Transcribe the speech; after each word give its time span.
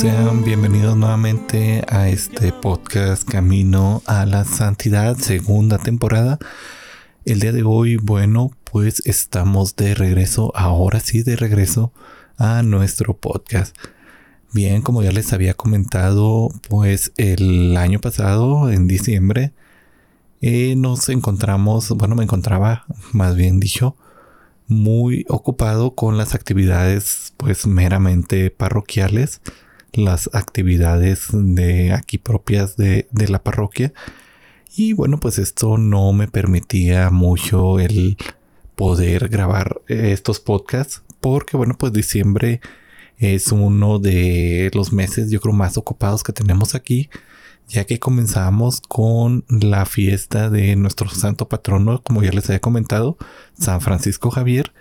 Sean 0.00 0.44
bienvenidos 0.44 0.96
nuevamente 0.96 1.84
a 1.86 2.08
este 2.08 2.54
podcast 2.54 3.28
Camino 3.28 4.02
a 4.06 4.24
la 4.24 4.46
Santidad, 4.46 5.18
segunda 5.18 5.76
temporada. 5.76 6.38
El 7.26 7.40
día 7.40 7.52
de 7.52 7.64
hoy, 7.64 7.96
bueno, 7.96 8.50
pues 8.64 9.02
estamos 9.04 9.76
de 9.76 9.94
regreso, 9.94 10.52
ahora 10.56 11.00
sí 11.00 11.22
de 11.22 11.36
regreso 11.36 11.92
a 12.38 12.62
nuestro 12.62 13.14
podcast. 13.14 13.76
Bien, 14.54 14.80
como 14.80 15.02
ya 15.02 15.12
les 15.12 15.34
había 15.34 15.52
comentado, 15.52 16.48
pues 16.70 17.12
el 17.18 17.76
año 17.76 18.00
pasado, 18.00 18.70
en 18.70 18.88
diciembre, 18.88 19.52
eh, 20.40 20.76
nos 20.76 21.10
encontramos, 21.10 21.90
bueno, 21.90 22.14
me 22.14 22.24
encontraba, 22.24 22.86
más 23.12 23.36
bien 23.36 23.60
dicho, 23.60 23.96
muy 24.66 25.26
ocupado 25.28 25.94
con 25.94 26.16
las 26.16 26.34
actividades, 26.34 27.34
pues 27.36 27.66
meramente 27.66 28.50
parroquiales, 28.50 29.42
las 29.92 30.30
actividades 30.32 31.28
de 31.32 31.92
aquí 31.92 32.18
propias 32.18 32.76
de, 32.76 33.08
de 33.10 33.28
la 33.28 33.42
parroquia. 33.42 33.92
Y 34.76 34.92
bueno, 34.92 35.18
pues 35.18 35.38
esto 35.38 35.78
no 35.78 36.12
me 36.12 36.28
permitía 36.28 37.10
mucho 37.10 37.78
el 37.80 38.16
poder 38.76 39.28
grabar 39.28 39.82
estos 39.88 40.40
podcasts, 40.40 41.02
porque 41.20 41.56
bueno, 41.56 41.76
pues 41.76 41.92
diciembre 41.92 42.60
es 43.18 43.52
uno 43.52 43.98
de 43.98 44.70
los 44.72 44.92
meses 44.92 45.30
yo 45.30 45.40
creo 45.40 45.52
más 45.52 45.76
ocupados 45.76 46.22
que 46.22 46.32
tenemos 46.32 46.74
aquí, 46.74 47.10
ya 47.68 47.84
que 47.84 47.98
comenzamos 47.98 48.80
con 48.80 49.44
la 49.48 49.84
fiesta 49.84 50.48
de 50.48 50.74
nuestro 50.76 51.10
santo 51.10 51.48
patrono, 51.48 52.02
como 52.02 52.22
ya 52.22 52.32
les 52.32 52.46
había 52.48 52.60
comentado, 52.60 53.18
San 53.58 53.82
Francisco 53.82 54.30
Javier. 54.30 54.72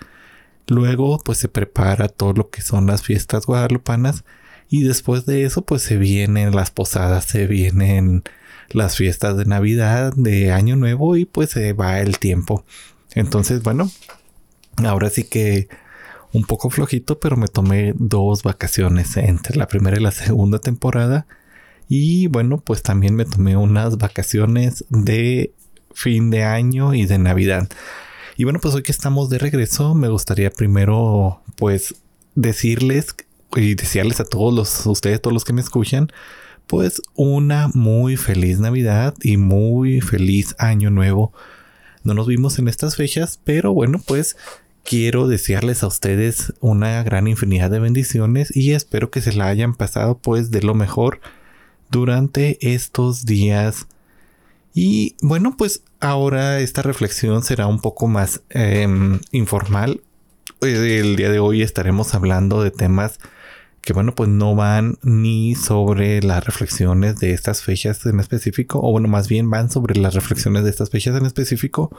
Luego 0.68 1.20
pues 1.20 1.40
se 1.40 1.50
prepara 1.50 2.08
todo 2.08 2.32
lo 2.34 2.50
que 2.50 2.62
son 2.62 2.88
las 2.88 3.02
fiestas 3.02 3.46
guadalupanas 3.46 4.24
y 4.70 4.84
después 4.84 5.26
de 5.26 5.44
eso 5.44 5.64
pues 5.64 5.82
se 5.82 5.98
vienen 5.98 6.56
las 6.56 6.72
posadas, 6.72 7.26
se 7.26 7.48
vienen 7.48 8.24
las 8.70 8.96
fiestas 8.96 9.36
de 9.38 9.46
Navidad, 9.46 10.14
de 10.16 10.52
Año 10.52 10.76
Nuevo 10.76 11.18
y 11.18 11.26
pues 11.26 11.52
se 11.52 11.74
va 11.74 12.00
el 12.00 12.20
tiempo. 12.20 12.66
Entonces 13.16 13.64
bueno, 13.64 13.90
ahora 14.78 15.10
sí 15.10 15.24
que 15.24 15.68
un 16.32 16.44
poco 16.44 16.70
flojito, 16.70 17.20
pero 17.20 17.36
me 17.36 17.48
tomé 17.48 17.94
dos 17.98 18.44
vacaciones 18.44 19.18
entre 19.18 19.58
la 19.58 19.68
primera 19.68 19.98
y 19.98 20.02
la 20.02 20.12
segunda 20.12 20.60
temporada. 20.60 21.26
Y 21.88 22.28
bueno, 22.28 22.60
pues 22.60 22.84
también 22.84 23.16
me 23.16 23.26
tomé 23.26 23.58
unas 23.58 23.98
vacaciones 23.98 24.86
de 24.90 25.54
fin 25.94 26.30
de 26.30 26.44
año 26.44 26.94
y 26.94 27.08
de 27.08 27.18
Navidad. 27.18 27.68
Y 28.38 28.44
bueno, 28.44 28.60
pues 28.60 28.76
hoy 28.76 28.84
que 28.84 28.92
estamos 28.92 29.30
de 29.30 29.40
regreso, 29.40 29.96
me 29.96 30.08
gustaría 30.08 30.52
primero 30.52 31.42
pues 31.56 31.96
decirles 32.36 33.16
y 33.56 33.76
desearles 33.76 34.20
a 34.20 34.26
todos 34.26 34.54
los, 34.54 34.86
ustedes, 34.86 35.22
todos 35.22 35.34
los 35.34 35.46
que 35.46 35.54
me 35.54 35.62
escuchan, 35.62 36.12
pues 36.68 37.02
una 37.16 37.70
muy 37.74 38.16
feliz 38.16 38.60
Navidad 38.60 39.16
y 39.22 39.38
muy 39.38 40.02
feliz 40.02 40.56
año 40.60 40.92
nuevo. 40.92 41.34
No 42.04 42.14
nos 42.14 42.28
vimos 42.28 42.60
en 42.60 42.68
estas 42.68 42.96
fechas, 42.96 43.40
pero 43.44 43.74
bueno, 43.74 44.00
pues 44.06 44.38
quiero 44.84 45.28
desearles 45.28 45.84
a 45.84 45.88
ustedes 45.88 46.54
una 46.60 47.04
gran 47.04 47.28
infinidad 47.28 47.70
de 47.70 47.80
bendiciones 47.80 48.56
y 48.56 48.74
espero 48.74 49.12
que 49.12 49.22
se 49.22 49.34
la 49.34 49.48
hayan 49.48 49.76
pasado 49.76 50.18
pues 50.18 50.52
de 50.52 50.62
lo 50.62 50.74
mejor 50.76 51.22
durante 51.92 52.58
estos 52.62 53.26
días. 53.26 53.88
Y 54.74 55.16
bueno, 55.22 55.56
pues 55.58 55.84
ahora 56.00 56.60
esta 56.60 56.82
reflexión 56.82 57.44
será 57.44 57.68
un 57.68 57.82
poco 57.82 58.08
más 58.08 58.42
em, 58.50 59.20
informal. 59.32 60.02
El 60.62 61.16
día 61.16 61.30
de 61.30 61.40
hoy 61.40 61.62
estaremos 61.62 62.14
hablando 62.14 62.64
de 62.64 62.72
temas 62.72 63.20
que 63.82 63.94
bueno, 63.94 64.14
pues 64.14 64.30
no 64.30 64.56
van 64.56 64.98
ni 65.04 65.56
sobre 65.56 66.22
las 66.22 66.44
reflexiones 66.46 67.20
de 67.20 67.34
estas 67.34 67.62
fechas 67.62 68.06
en 68.06 68.20
específico, 68.20 68.80
o 68.82 68.92
bueno, 68.92 69.08
más 69.08 69.28
bien 69.28 69.50
van 69.50 69.70
sobre 69.70 70.00
las 70.00 70.14
reflexiones 70.14 70.64
de 70.64 70.70
estas 70.70 70.90
fechas 70.90 71.16
en 71.16 71.26
específico, 71.26 71.96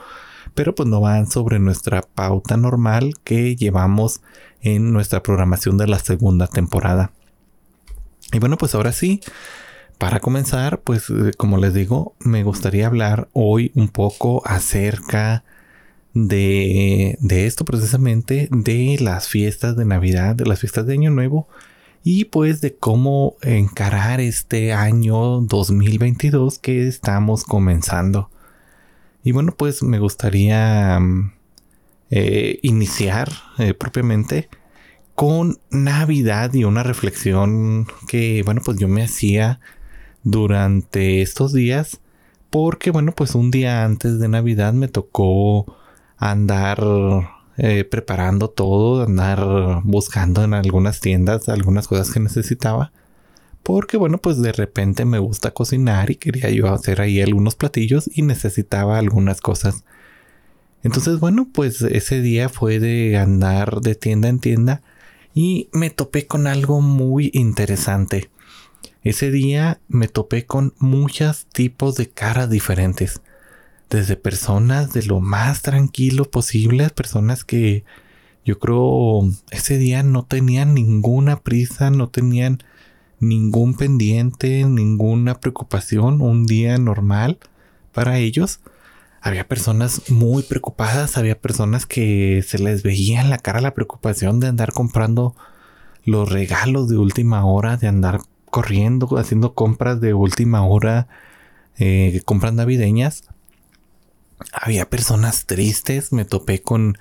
pero 0.53 0.75
pues 0.75 0.87
no 0.87 1.01
van 1.01 1.29
sobre 1.29 1.59
nuestra 1.59 2.01
pauta 2.01 2.57
normal 2.57 3.13
que 3.23 3.55
llevamos 3.55 4.21
en 4.61 4.93
nuestra 4.93 5.23
programación 5.23 5.77
de 5.77 5.87
la 5.87 5.99
segunda 5.99 6.47
temporada. 6.47 7.11
Y 8.31 8.39
bueno, 8.39 8.57
pues 8.57 8.75
ahora 8.75 8.91
sí, 8.91 9.21
para 9.97 10.19
comenzar, 10.19 10.81
pues 10.81 11.09
eh, 11.09 11.31
como 11.37 11.57
les 11.57 11.73
digo, 11.73 12.15
me 12.19 12.43
gustaría 12.43 12.87
hablar 12.87 13.27
hoy 13.33 13.71
un 13.75 13.89
poco 13.89 14.43
acerca 14.45 15.43
de, 16.13 17.17
de 17.19 17.47
esto 17.47 17.65
precisamente, 17.65 18.47
de 18.51 18.97
las 18.99 19.27
fiestas 19.27 19.75
de 19.75 19.85
Navidad, 19.85 20.35
de 20.35 20.45
las 20.45 20.59
fiestas 20.59 20.85
de 20.85 20.93
Año 20.93 21.11
Nuevo 21.11 21.47
y 22.03 22.25
pues 22.25 22.61
de 22.61 22.75
cómo 22.75 23.35
encarar 23.41 24.19
este 24.19 24.73
año 24.73 25.41
2022 25.41 26.59
que 26.59 26.87
estamos 26.87 27.43
comenzando. 27.43 28.29
Y 29.23 29.33
bueno, 29.33 29.53
pues 29.55 29.83
me 29.83 29.99
gustaría 29.99 30.99
mm, 30.99 31.33
eh, 32.09 32.59
iniciar 32.63 33.31
eh, 33.59 33.73
propiamente 33.73 34.49
con 35.15 35.59
Navidad 35.69 36.53
y 36.53 36.63
una 36.63 36.83
reflexión 36.83 37.85
que, 38.07 38.41
bueno, 38.43 38.61
pues 38.65 38.77
yo 38.79 38.87
me 38.87 39.03
hacía 39.03 39.59
durante 40.23 41.21
estos 41.21 41.53
días. 41.53 41.99
Porque, 42.49 42.91
bueno, 42.91 43.13
pues 43.13 43.35
un 43.35 43.51
día 43.51 43.85
antes 43.85 44.19
de 44.19 44.27
Navidad 44.27 44.73
me 44.73 44.87
tocó 44.87 45.77
andar 46.17 46.79
eh, 47.57 47.83
preparando 47.83 48.49
todo, 48.49 49.03
andar 49.03 49.81
buscando 49.83 50.43
en 50.43 50.53
algunas 50.53 50.99
tiendas 50.99 51.49
algunas 51.49 51.87
cosas 51.87 52.11
que 52.11 52.19
necesitaba. 52.19 52.91
Porque 53.63 53.97
bueno, 53.97 54.17
pues 54.17 54.41
de 54.41 54.51
repente 54.51 55.05
me 55.05 55.19
gusta 55.19 55.51
cocinar 55.51 56.09
y 56.09 56.15
quería 56.15 56.49
yo 56.49 56.73
hacer 56.73 57.01
ahí 57.01 57.21
algunos 57.21 57.55
platillos 57.55 58.09
y 58.13 58.23
necesitaba 58.23 58.97
algunas 58.97 59.41
cosas. 59.41 59.83
Entonces 60.83 61.19
bueno, 61.19 61.47
pues 61.53 61.81
ese 61.81 62.21
día 62.21 62.49
fue 62.49 62.79
de 62.79 63.17
andar 63.17 63.81
de 63.81 63.95
tienda 63.95 64.29
en 64.29 64.39
tienda 64.39 64.81
y 65.33 65.69
me 65.73 65.89
topé 65.89 66.25
con 66.27 66.47
algo 66.47 66.81
muy 66.81 67.29
interesante. 67.33 68.29
Ese 69.03 69.31
día 69.31 69.79
me 69.87 70.07
topé 70.07 70.45
con 70.45 70.73
muchos 70.79 71.45
tipos 71.45 71.95
de 71.95 72.09
caras 72.09 72.49
diferentes. 72.49 73.21
Desde 73.91 74.15
personas 74.15 74.93
de 74.93 75.03
lo 75.03 75.19
más 75.19 75.63
tranquilo 75.63 76.31
posible, 76.31 76.89
personas 76.91 77.43
que 77.43 77.83
yo 78.45 78.57
creo 78.57 79.29
ese 79.51 79.77
día 79.77 80.01
no 80.01 80.23
tenían 80.23 80.73
ninguna 80.73 81.41
prisa, 81.41 81.91
no 81.91 82.07
tenían 82.07 82.63
ningún 83.19 83.75
pendiente, 83.75 84.63
ninguna 84.63 85.41
preocupación, 85.41 86.21
un 86.21 86.45
día 86.45 86.77
normal 86.77 87.37
para 87.91 88.17
ellos. 88.17 88.61
Había 89.21 89.45
personas 89.49 90.09
muy 90.09 90.43
preocupadas, 90.43 91.17
había 91.17 91.37
personas 91.37 91.85
que 91.85 92.45
se 92.47 92.59
les 92.59 92.83
veía 92.83 93.19
en 93.19 93.29
la 93.29 93.39
cara 93.39 93.59
la 93.59 93.73
preocupación 93.73 94.39
de 94.39 94.47
andar 94.47 94.71
comprando 94.71 95.35
los 96.05 96.31
regalos 96.31 96.87
de 96.87 96.97
última 96.97 97.45
hora, 97.45 97.75
de 97.75 97.89
andar 97.89 98.21
corriendo, 98.45 99.17
haciendo 99.17 99.53
compras 99.53 99.99
de 99.99 100.13
última 100.13 100.65
hora, 100.65 101.09
eh, 101.77 102.21
compras 102.23 102.53
navideñas. 102.53 103.25
Había 104.51 104.89
personas 104.89 105.45
tristes, 105.45 106.11
me 106.11 106.25
topé 106.25 106.61
con 106.61 106.97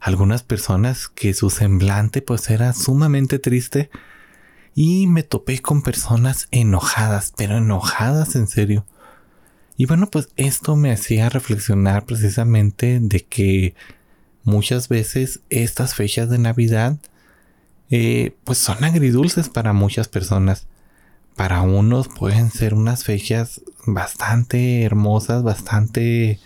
algunas 0.00 0.42
personas 0.42 1.08
que 1.08 1.32
su 1.34 1.50
semblante 1.50 2.20
pues 2.20 2.50
era 2.50 2.72
sumamente 2.72 3.38
triste 3.38 3.90
y 4.74 5.06
me 5.06 5.22
topé 5.22 5.60
con 5.60 5.82
personas 5.82 6.48
enojadas, 6.50 7.32
pero 7.36 7.58
enojadas 7.58 8.34
en 8.34 8.46
serio. 8.46 8.84
Y 9.76 9.86
bueno, 9.86 10.08
pues 10.10 10.28
esto 10.36 10.76
me 10.76 10.92
hacía 10.92 11.28
reflexionar 11.30 12.04
precisamente 12.04 12.98
de 13.00 13.24
que 13.24 13.74
muchas 14.42 14.88
veces 14.88 15.40
estas 15.50 15.94
fechas 15.94 16.28
de 16.28 16.38
Navidad 16.38 16.98
eh, 17.90 18.36
pues 18.44 18.58
son 18.58 18.84
agridulces 18.84 19.48
para 19.48 19.72
muchas 19.72 20.08
personas. 20.08 20.66
Para 21.34 21.62
unos 21.62 22.08
pueden 22.08 22.50
ser 22.50 22.74
unas 22.74 23.04
fechas 23.04 23.62
bastante 23.86 24.82
hermosas, 24.84 25.42
bastante 25.42 26.38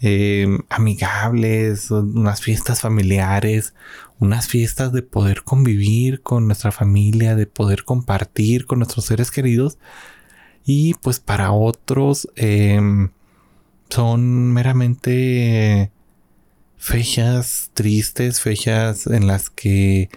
eh, 0.00 0.46
amigables, 0.68 1.90
unas 1.90 2.40
fiestas 2.40 2.80
familiares, 2.80 3.74
unas 4.18 4.48
fiestas 4.48 4.92
de 4.92 5.02
poder 5.02 5.42
convivir 5.44 6.22
con 6.22 6.46
nuestra 6.46 6.72
familia, 6.72 7.36
de 7.36 7.46
poder 7.46 7.84
compartir 7.84 8.66
con 8.66 8.78
nuestros 8.78 9.06
seres 9.06 9.30
queridos. 9.30 9.78
Y 10.64 10.94
pues 10.94 11.20
para 11.20 11.52
otros 11.52 12.28
em, 12.36 13.10
son 13.88 14.52
meramente 14.52 15.90
fechas 16.76 17.70
tristes, 17.74 18.40
fechas 18.40 19.06
en 19.06 19.26
las 19.26 19.50
que 19.50 20.10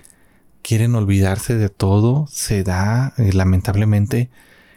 quieren 0.61 0.95
olvidarse 0.95 1.55
de 1.55 1.69
todo. 1.69 2.27
Se 2.29 2.63
da, 2.63 3.13
eh, 3.17 3.33
lamentablemente, 3.33 4.29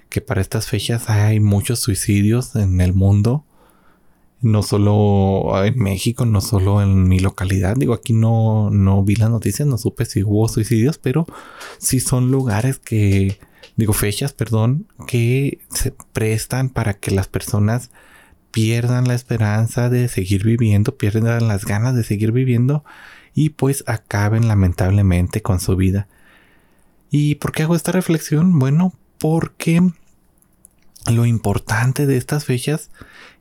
que 0.08 0.20
para 0.20 0.40
estas 0.40 0.66
fechas 0.66 1.10
hay 1.10 1.40
muchos 1.40 1.80
suicidios 1.80 2.54
en 2.56 2.80
el 2.80 2.94
mundo. 2.94 3.44
No 4.44 4.62
solo 4.62 5.64
en 5.64 5.78
México, 5.78 6.26
no 6.26 6.42
solo 6.42 6.82
en 6.82 7.08
mi 7.08 7.18
localidad. 7.18 7.76
Digo, 7.76 7.94
aquí 7.94 8.12
no, 8.12 8.68
no 8.70 9.02
vi 9.02 9.16
las 9.16 9.30
noticias, 9.30 9.66
no 9.66 9.78
supe 9.78 10.04
si 10.04 10.22
hubo 10.22 10.48
suicidios, 10.48 10.98
pero 10.98 11.26
sí 11.78 11.98
son 11.98 12.30
lugares 12.30 12.78
que, 12.78 13.38
digo, 13.76 13.94
fechas, 13.94 14.34
perdón, 14.34 14.86
que 15.06 15.60
se 15.70 15.94
prestan 16.12 16.68
para 16.68 16.92
que 16.92 17.10
las 17.10 17.26
personas 17.26 17.90
pierdan 18.50 19.08
la 19.08 19.14
esperanza 19.14 19.88
de 19.88 20.08
seguir 20.08 20.44
viviendo, 20.44 20.96
pierdan 20.98 21.48
las 21.48 21.64
ganas 21.64 21.94
de 21.96 22.04
seguir 22.04 22.30
viviendo 22.30 22.84
y 23.34 23.48
pues 23.48 23.82
acaben 23.86 24.46
lamentablemente 24.46 25.40
con 25.40 25.58
su 25.58 25.74
vida. 25.74 26.06
¿Y 27.10 27.36
por 27.36 27.52
qué 27.52 27.62
hago 27.62 27.76
esta 27.76 27.92
reflexión? 27.92 28.58
Bueno, 28.58 28.92
porque 29.18 29.80
lo 31.10 31.26
importante 31.26 32.06
de 32.06 32.16
estas 32.16 32.44
fechas 32.44 32.90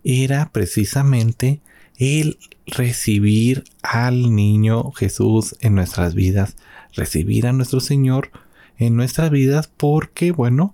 era 0.03 0.49
precisamente 0.51 1.61
el 1.97 2.37
recibir 2.65 3.63
al 3.81 4.35
niño 4.35 4.91
Jesús 4.91 5.55
en 5.61 5.75
nuestras 5.75 6.15
vidas, 6.15 6.55
recibir 6.93 7.47
a 7.47 7.53
nuestro 7.53 7.79
Señor 7.79 8.31
en 8.77 8.95
nuestras 8.95 9.29
vidas 9.29 9.69
porque, 9.75 10.31
bueno, 10.31 10.73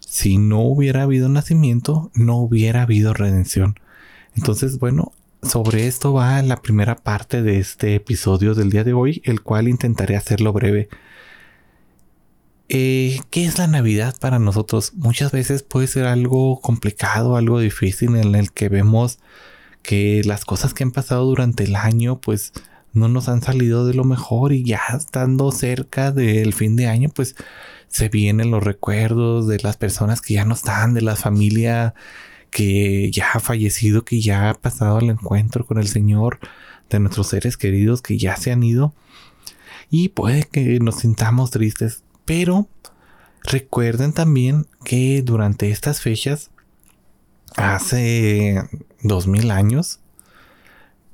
si 0.00 0.38
no 0.38 0.60
hubiera 0.60 1.02
habido 1.02 1.28
nacimiento, 1.28 2.10
no 2.14 2.36
hubiera 2.36 2.82
habido 2.82 3.14
redención. 3.14 3.78
Entonces, 4.36 4.78
bueno, 4.78 5.12
sobre 5.42 5.86
esto 5.86 6.12
va 6.12 6.42
la 6.42 6.56
primera 6.56 6.96
parte 6.96 7.42
de 7.42 7.58
este 7.58 7.94
episodio 7.94 8.54
del 8.54 8.70
día 8.70 8.84
de 8.84 8.92
hoy, 8.92 9.22
el 9.24 9.42
cual 9.42 9.68
intentaré 9.68 10.16
hacerlo 10.16 10.52
breve. 10.52 10.88
Eh, 12.72 13.20
¿Qué 13.30 13.46
es 13.46 13.58
la 13.58 13.66
Navidad 13.66 14.14
para 14.20 14.38
nosotros? 14.38 14.92
Muchas 14.94 15.32
veces 15.32 15.64
puede 15.64 15.88
ser 15.88 16.06
algo 16.06 16.60
complicado, 16.60 17.34
algo 17.36 17.58
difícil 17.58 18.14
en 18.14 18.36
el 18.36 18.52
que 18.52 18.68
vemos 18.68 19.18
que 19.82 20.22
las 20.24 20.44
cosas 20.44 20.72
que 20.72 20.84
han 20.84 20.92
pasado 20.92 21.24
durante 21.24 21.64
el 21.64 21.74
año 21.74 22.20
pues 22.20 22.52
no 22.92 23.08
nos 23.08 23.28
han 23.28 23.42
salido 23.42 23.86
de 23.86 23.94
lo 23.94 24.04
mejor 24.04 24.52
y 24.52 24.62
ya 24.62 24.82
estando 24.96 25.50
cerca 25.50 26.12
del 26.12 26.54
fin 26.54 26.76
de 26.76 26.86
año 26.86 27.08
pues 27.08 27.34
se 27.88 28.08
vienen 28.08 28.52
los 28.52 28.62
recuerdos 28.62 29.48
de 29.48 29.58
las 29.58 29.76
personas 29.76 30.20
que 30.20 30.34
ya 30.34 30.44
no 30.44 30.54
están, 30.54 30.94
de 30.94 31.02
la 31.02 31.16
familia 31.16 31.94
que 32.52 33.10
ya 33.10 33.32
ha 33.32 33.40
fallecido, 33.40 34.04
que 34.04 34.20
ya 34.20 34.48
ha 34.48 34.54
pasado 34.54 34.98
al 34.98 35.10
encuentro 35.10 35.66
con 35.66 35.78
el 35.78 35.88
Señor, 35.88 36.38
de 36.88 37.00
nuestros 37.00 37.26
seres 37.26 37.56
queridos 37.56 38.00
que 38.00 38.16
ya 38.16 38.36
se 38.36 38.52
han 38.52 38.62
ido. 38.62 38.94
Y 39.90 40.10
puede 40.10 40.44
que 40.44 40.78
nos 40.78 41.00
sintamos 41.00 41.50
tristes, 41.50 42.04
pero 42.30 42.68
recuerden 43.42 44.12
también 44.12 44.68
que 44.84 45.20
durante 45.20 45.72
estas 45.72 46.00
fechas, 46.00 46.52
hace 47.56 48.62
dos 49.02 49.26
mil 49.26 49.50
años, 49.50 49.98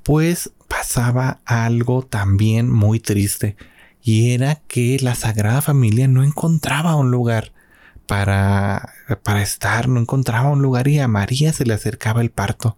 pues 0.03 0.51
pasaba 0.67 1.39
algo 1.43 2.03
también 2.03 2.71
muy 2.71 2.99
triste 2.99 3.57
y 3.99 4.33
era 4.35 4.61
que 4.67 4.99
la 5.01 5.15
Sagrada 5.15 5.63
Familia 5.63 6.07
no 6.07 6.23
encontraba 6.23 6.95
un 6.95 7.09
lugar 7.09 7.51
para, 8.05 8.93
para 9.23 9.41
estar, 9.41 9.89
no 9.89 9.99
encontraba 9.99 10.51
un 10.51 10.61
lugar 10.61 10.87
y 10.87 10.99
a 10.99 11.07
María 11.07 11.51
se 11.51 11.65
le 11.65 11.73
acercaba 11.73 12.21
el 12.21 12.29
parto. 12.29 12.77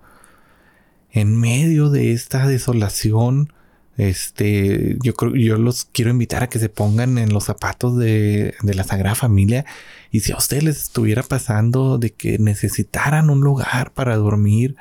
En 1.12 1.38
medio 1.38 1.90
de 1.90 2.14
esta 2.14 2.48
desolación, 2.48 3.52
este, 4.00 4.98
yo 5.04 5.14
creo, 5.14 5.36
yo 5.36 5.58
los 5.58 5.84
quiero 5.92 6.10
invitar 6.10 6.42
a 6.42 6.48
que 6.48 6.58
se 6.58 6.70
pongan 6.70 7.18
en 7.18 7.34
los 7.34 7.44
zapatos 7.44 7.98
de, 7.98 8.56
de 8.62 8.74
la 8.74 8.86
Sagrada 8.86 9.14
Familia. 9.14 9.66
Y 10.10 10.22
si 10.22 10.32
a 10.32 10.38
ustedes 10.38 10.64
les 10.64 10.82
estuviera 10.84 11.22
pasando 11.22 11.98
de 11.98 12.12
que 12.12 12.40
necesitaran 12.40 13.30
un 13.30 13.42
lugar 13.42 13.92
para 13.92 14.16
dormir, 14.16 14.78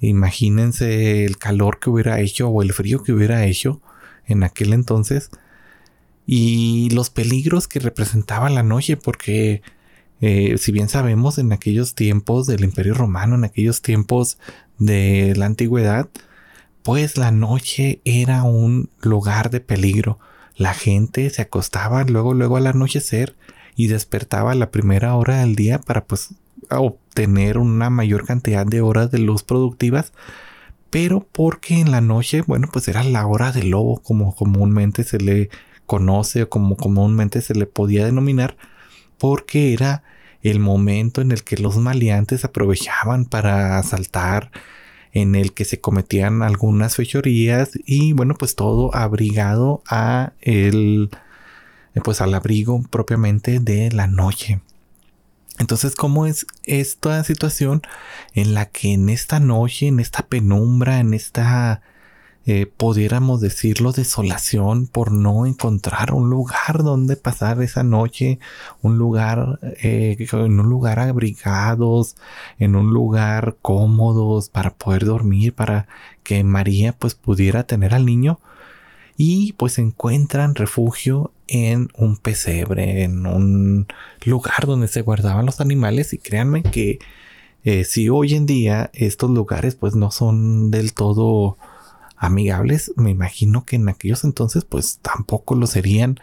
imagínense 0.00 1.24
el 1.24 1.38
calor 1.38 1.78
que 1.78 1.88
hubiera 1.88 2.20
hecho 2.20 2.48
o 2.48 2.62
el 2.62 2.72
frío 2.72 3.04
que 3.04 3.12
hubiera 3.12 3.44
hecho 3.46 3.80
en 4.26 4.42
aquel 4.42 4.72
entonces 4.72 5.30
y 6.26 6.90
los 6.90 7.10
peligros 7.10 7.68
que 7.68 7.78
representaba 7.78 8.50
la 8.50 8.64
noche 8.64 8.96
porque 8.96 9.62
eh, 10.20 10.58
si 10.58 10.72
bien 10.72 10.88
sabemos 10.88 11.38
en 11.38 11.52
aquellos 11.52 11.94
tiempos 11.94 12.48
del 12.48 12.64
Imperio 12.64 12.94
Romano, 12.94 13.36
en 13.36 13.44
aquellos 13.44 13.82
tiempos 13.82 14.36
de 14.78 15.34
la 15.36 15.46
antigüedad, 15.46 16.08
pues 16.82 17.16
la 17.16 17.30
noche 17.30 18.00
era 18.04 18.42
un 18.42 18.90
lugar 19.00 19.50
de 19.50 19.60
peligro. 19.60 20.18
La 20.56 20.74
gente 20.74 21.30
se 21.30 21.42
acostaba 21.42 22.04
luego, 22.04 22.34
luego 22.34 22.56
al 22.56 22.66
anochecer 22.66 23.36
y 23.76 23.86
despertaba 23.86 24.52
a 24.52 24.56
la 24.56 24.70
primera 24.70 25.14
hora 25.14 25.40
del 25.40 25.54
día 25.54 25.78
para 25.78 26.04
pues 26.04 26.34
obtener 26.70 27.58
una 27.58 27.90
mayor 27.90 28.26
cantidad 28.26 28.66
de 28.66 28.80
horas 28.80 29.10
de 29.10 29.18
luz 29.18 29.42
productivas. 29.42 30.12
Pero 30.90 31.26
porque 31.30 31.78
en 31.80 31.90
la 31.90 32.00
noche, 32.00 32.42
bueno, 32.46 32.68
pues 32.72 32.88
era 32.88 33.04
la 33.04 33.26
hora 33.26 33.52
del 33.52 33.70
lobo, 33.70 34.00
como 34.02 34.34
comúnmente 34.34 35.04
se 35.04 35.18
le 35.18 35.50
conoce 35.86 36.44
o 36.44 36.48
como 36.48 36.76
comúnmente 36.76 37.40
se 37.42 37.54
le 37.54 37.66
podía 37.66 38.04
denominar, 38.04 38.56
porque 39.18 39.72
era 39.72 40.02
el 40.42 40.60
momento 40.60 41.20
en 41.20 41.32
el 41.32 41.44
que 41.44 41.56
los 41.56 41.76
maleantes 41.76 42.44
aprovechaban 42.44 43.24
para 43.24 43.78
asaltar, 43.78 44.50
en 45.12 45.34
el 45.34 45.52
que 45.52 45.64
se 45.64 45.80
cometían 45.80 46.42
algunas 46.42 46.96
fechorías 46.96 47.70
y 47.84 48.12
bueno, 48.12 48.34
pues 48.34 48.54
todo 48.54 48.94
abrigado 48.94 49.82
a 49.88 50.32
el 50.40 51.10
pues 52.04 52.20
al 52.20 52.34
abrigo 52.34 52.82
propiamente 52.90 53.58
de 53.58 53.90
la 53.90 54.06
noche. 54.06 54.60
Entonces, 55.58 55.96
¿cómo 55.96 56.26
es 56.26 56.46
esta 56.64 57.24
situación 57.24 57.82
en 58.34 58.54
la 58.54 58.66
que 58.66 58.92
en 58.92 59.08
esta 59.08 59.40
noche, 59.40 59.88
en 59.88 59.98
esta 59.98 60.26
penumbra, 60.26 61.00
en 61.00 61.14
esta 61.14 61.82
eh, 62.50 62.64
pudiéramos 62.64 63.42
decirlo, 63.42 63.92
desolación 63.92 64.86
por 64.86 65.12
no 65.12 65.44
encontrar 65.44 66.14
un 66.14 66.30
lugar 66.30 66.82
donde 66.82 67.14
pasar 67.16 67.60
esa 67.62 67.82
noche, 67.82 68.38
un 68.80 68.96
lugar, 68.96 69.58
eh, 69.82 70.16
en 70.32 70.58
un 70.58 70.66
lugar 70.70 70.98
abrigados, 70.98 72.16
en 72.58 72.74
un 72.74 72.90
lugar 72.90 73.56
cómodos 73.60 74.48
para 74.48 74.70
poder 74.70 75.04
dormir, 75.04 75.52
para 75.52 75.88
que 76.22 76.42
María 76.42 76.94
pues 76.94 77.14
pudiera 77.14 77.64
tener 77.64 77.92
al 77.92 78.06
niño. 78.06 78.40
Y 79.18 79.52
pues 79.58 79.78
encuentran 79.78 80.54
refugio 80.54 81.32
en 81.48 81.90
un 81.98 82.16
pesebre, 82.16 83.02
en 83.02 83.26
un 83.26 83.88
lugar 84.24 84.64
donde 84.64 84.88
se 84.88 85.02
guardaban 85.02 85.44
los 85.44 85.60
animales. 85.60 86.14
Y 86.14 86.18
créanme 86.18 86.62
que 86.62 86.98
eh, 87.64 87.84
si 87.84 88.08
hoy 88.08 88.34
en 88.34 88.46
día 88.46 88.90
estos 88.94 89.30
lugares 89.30 89.74
pues 89.74 89.94
no 89.94 90.10
son 90.10 90.70
del 90.70 90.94
todo 90.94 91.58
amigables, 92.18 92.92
me 92.96 93.10
imagino 93.10 93.64
que 93.64 93.76
en 93.76 93.88
aquellos 93.88 94.24
entonces 94.24 94.64
pues 94.64 94.98
tampoco 95.02 95.54
lo 95.54 95.66
serían. 95.66 96.18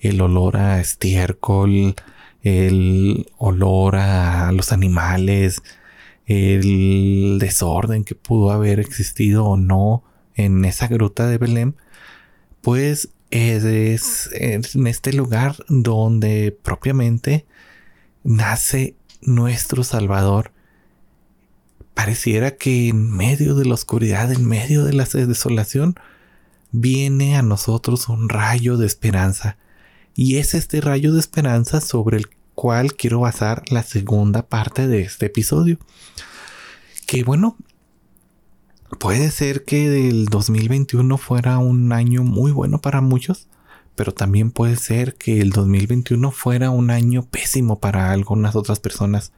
El 0.00 0.20
olor 0.20 0.56
a 0.56 0.80
estiércol, 0.80 1.94
el 2.42 3.26
olor 3.36 3.96
a 3.96 4.52
los 4.52 4.72
animales, 4.72 5.62
el 6.26 7.38
desorden 7.40 8.04
que 8.04 8.14
pudo 8.14 8.50
haber 8.50 8.80
existido 8.80 9.44
o 9.44 9.56
no 9.56 10.04
en 10.34 10.64
esa 10.64 10.86
gruta 10.86 11.26
de 11.26 11.38
Belén, 11.38 11.74
pues 12.60 13.08
es 13.30 14.30
en 14.32 14.86
este 14.86 15.12
lugar 15.12 15.56
donde 15.68 16.56
propiamente 16.62 17.46
nace 18.24 18.94
nuestro 19.20 19.84
Salvador 19.84 20.52
pareciera 21.98 22.52
que 22.52 22.90
en 22.90 23.10
medio 23.10 23.56
de 23.56 23.64
la 23.64 23.74
oscuridad, 23.74 24.30
en 24.30 24.46
medio 24.46 24.84
de 24.84 24.92
la 24.92 25.04
desolación, 25.04 25.96
viene 26.70 27.36
a 27.36 27.42
nosotros 27.42 28.08
un 28.08 28.28
rayo 28.28 28.76
de 28.76 28.86
esperanza. 28.86 29.56
Y 30.14 30.36
es 30.36 30.54
este 30.54 30.80
rayo 30.80 31.12
de 31.12 31.18
esperanza 31.18 31.80
sobre 31.80 32.18
el 32.18 32.28
cual 32.54 32.94
quiero 32.94 33.18
basar 33.18 33.64
la 33.68 33.82
segunda 33.82 34.46
parte 34.46 34.86
de 34.86 35.00
este 35.00 35.26
episodio. 35.26 35.80
Que 37.08 37.24
bueno, 37.24 37.56
puede 39.00 39.32
ser 39.32 39.64
que 39.64 40.08
el 40.08 40.26
2021 40.26 41.18
fuera 41.18 41.58
un 41.58 41.92
año 41.92 42.22
muy 42.22 42.52
bueno 42.52 42.80
para 42.80 43.00
muchos, 43.00 43.48
pero 43.96 44.14
también 44.14 44.52
puede 44.52 44.76
ser 44.76 45.16
que 45.16 45.40
el 45.40 45.50
2021 45.50 46.30
fuera 46.30 46.70
un 46.70 46.90
año 46.90 47.24
pésimo 47.24 47.80
para 47.80 48.12
algunas 48.12 48.54
otras 48.54 48.78
personas. 48.78 49.32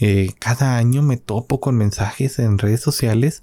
Eh, 0.00 0.32
cada 0.38 0.76
año 0.76 1.02
me 1.02 1.16
topo 1.16 1.60
con 1.60 1.76
mensajes 1.76 2.38
en 2.38 2.58
redes 2.58 2.80
sociales 2.80 3.42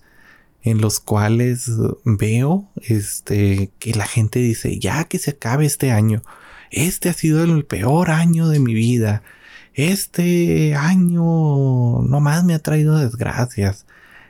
en 0.61 0.81
los 0.81 0.99
cuales 0.99 1.71
veo 2.03 2.69
este 2.81 3.71
que 3.79 3.93
la 3.93 4.05
gente 4.05 4.39
dice 4.39 4.77
ya 4.79 5.05
que 5.05 5.19
se 5.19 5.31
acabe 5.31 5.65
este 5.65 5.91
año 5.91 6.21
este 6.71 7.09
ha 7.09 7.13
sido 7.13 7.43
el 7.43 7.65
peor 7.65 8.11
año 8.11 8.49
de 8.49 8.59
mi 8.59 8.73
vida 8.73 9.23
este 9.73 10.75
año 10.75 11.21
no 12.01 12.19
más 12.19 12.43
me 12.43 12.55
ha 12.55 12.59
traído 12.59 12.97
desgracias 12.97 13.85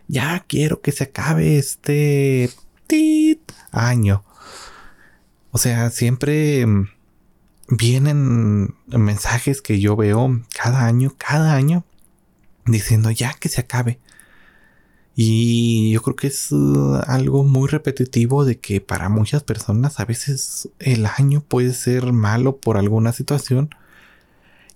ya 0.08 0.46
quiero 0.48 0.82
que 0.82 0.92
se 0.92 1.06
acabe 1.06 1.58
este 1.58 2.52
año 3.72 4.24
o 5.52 5.58
sea 5.58 5.90
siempre 5.90 6.66
vienen 7.70 8.76
mensajes 8.88 9.62
que 9.62 9.80
yo 9.80 9.96
veo 9.96 10.42
cada 10.56 10.86
año, 10.86 11.14
cada 11.18 11.54
año, 11.54 11.86
diciendo 12.66 13.12
ya 13.12 13.34
que 13.34 13.50
se 13.50 13.62
acabe. 13.62 14.00
Y 15.22 15.92
yo 15.92 16.01
creo 16.01 16.16
que 16.16 16.28
es 16.28 16.51
uh, 16.54 17.01
algo 17.06 17.44
muy 17.44 17.68
repetitivo 17.68 18.46
de 18.46 18.60
que 18.60 18.80
para 18.80 19.10
muchas 19.10 19.44
personas 19.44 20.00
a 20.00 20.06
veces 20.06 20.70
el 20.80 21.06
año 21.06 21.42
puede 21.42 21.74
ser 21.74 22.13
malo 22.13 22.58
por 22.58 22.78
alguna 22.78 23.12
situación. 23.12 23.70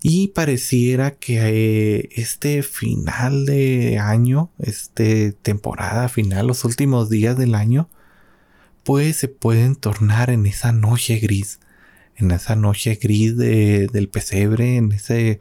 Y 0.02 0.28
pareciera 0.28 1.12
que 1.12 1.38
eh, 1.40 2.08
este 2.12 2.62
final 2.62 3.46
de 3.46 3.98
año, 3.98 4.50
este 4.58 5.32
temporada 5.32 6.10
final, 6.10 6.46
los 6.48 6.64
últimos 6.66 7.08
días 7.08 7.38
del 7.38 7.54
año, 7.54 7.88
pues 8.82 9.16
se 9.16 9.28
pueden 9.28 9.76
tornar 9.76 10.28
en 10.28 10.44
esa 10.44 10.72
noche 10.72 11.16
gris. 11.20 11.58
En 12.16 12.30
esa 12.32 12.54
noche 12.54 12.98
gris 13.02 13.36
del 13.38 14.08
pesebre, 14.10 14.76
en 14.76 14.92
ese 14.92 15.40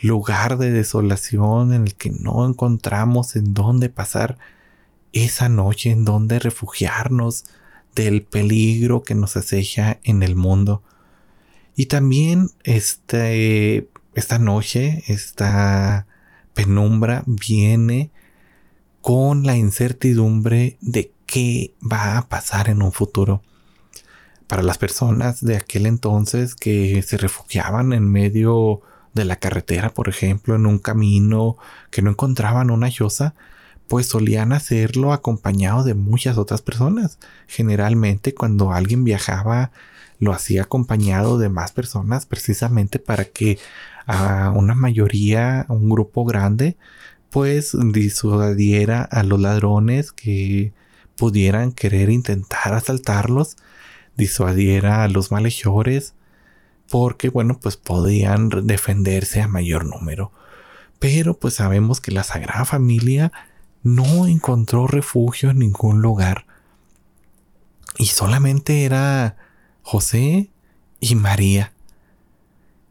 lugar 0.00 0.58
de 0.58 0.70
desolación 0.70 1.72
en 1.72 1.82
el 1.82 1.94
que 1.94 2.10
no 2.10 2.46
encontramos 2.46 3.36
en 3.36 3.54
dónde 3.54 3.88
pasar 3.88 4.38
esa 5.12 5.48
noche, 5.48 5.90
en 5.90 6.04
dónde 6.04 6.38
refugiarnos 6.38 7.44
del 7.94 8.22
peligro 8.22 9.02
que 9.02 9.14
nos 9.14 9.36
acecha 9.36 9.98
en 10.04 10.22
el 10.22 10.36
mundo. 10.36 10.82
Y 11.74 11.86
también 11.86 12.50
este, 12.64 13.88
esta 14.14 14.38
noche, 14.38 15.04
esta 15.06 16.06
penumbra 16.54 17.22
viene 17.26 18.10
con 19.00 19.44
la 19.44 19.56
incertidumbre 19.56 20.76
de 20.80 21.12
qué 21.26 21.74
va 21.80 22.18
a 22.18 22.28
pasar 22.28 22.68
en 22.68 22.82
un 22.82 22.92
futuro. 22.92 23.42
Para 24.46 24.62
las 24.62 24.78
personas 24.78 25.44
de 25.44 25.56
aquel 25.56 25.86
entonces 25.86 26.54
que 26.54 27.02
se 27.02 27.16
refugiaban 27.16 27.92
en 27.92 28.10
medio 28.10 28.80
de 29.18 29.26
la 29.26 29.36
carretera, 29.36 29.90
por 29.90 30.08
ejemplo, 30.08 30.54
en 30.56 30.66
un 30.66 30.78
camino 30.78 31.58
que 31.90 32.00
no 32.02 32.10
encontraban 32.10 32.70
una 32.70 32.90
choza, 32.90 33.34
pues 33.88 34.06
solían 34.06 34.52
hacerlo 34.52 35.12
acompañado 35.12 35.84
de 35.84 35.94
muchas 35.94 36.38
otras 36.38 36.62
personas. 36.62 37.18
Generalmente 37.46 38.34
cuando 38.34 38.72
alguien 38.72 39.04
viajaba 39.04 39.72
lo 40.18 40.32
hacía 40.32 40.62
acompañado 40.62 41.38
de 41.38 41.48
más 41.48 41.72
personas 41.72 42.26
precisamente 42.26 42.98
para 42.98 43.24
que 43.24 43.58
a 44.06 44.50
una 44.50 44.74
mayoría, 44.74 45.66
un 45.68 45.88
grupo 45.88 46.24
grande, 46.24 46.76
pues 47.30 47.76
disuadiera 47.92 49.02
a 49.02 49.22
los 49.22 49.40
ladrones 49.40 50.12
que 50.12 50.72
pudieran 51.16 51.72
querer 51.72 52.10
intentar 52.10 52.74
asaltarlos, 52.74 53.56
disuadiera 54.16 55.04
a 55.04 55.08
los 55.08 55.30
malhechores 55.30 56.14
porque 56.88 57.28
bueno, 57.28 57.58
pues 57.60 57.76
podían 57.76 58.48
defenderse 58.64 59.42
a 59.42 59.48
mayor 59.48 59.84
número. 59.84 60.32
Pero 60.98 61.38
pues 61.38 61.54
sabemos 61.54 62.00
que 62.00 62.10
la 62.10 62.24
Sagrada 62.24 62.64
Familia 62.64 63.32
no 63.82 64.26
encontró 64.26 64.86
refugio 64.86 65.50
en 65.50 65.58
ningún 65.58 66.02
lugar. 66.02 66.46
Y 67.98 68.06
solamente 68.06 68.84
era 68.84 69.36
José 69.82 70.50
y 71.00 71.14
María. 71.14 71.72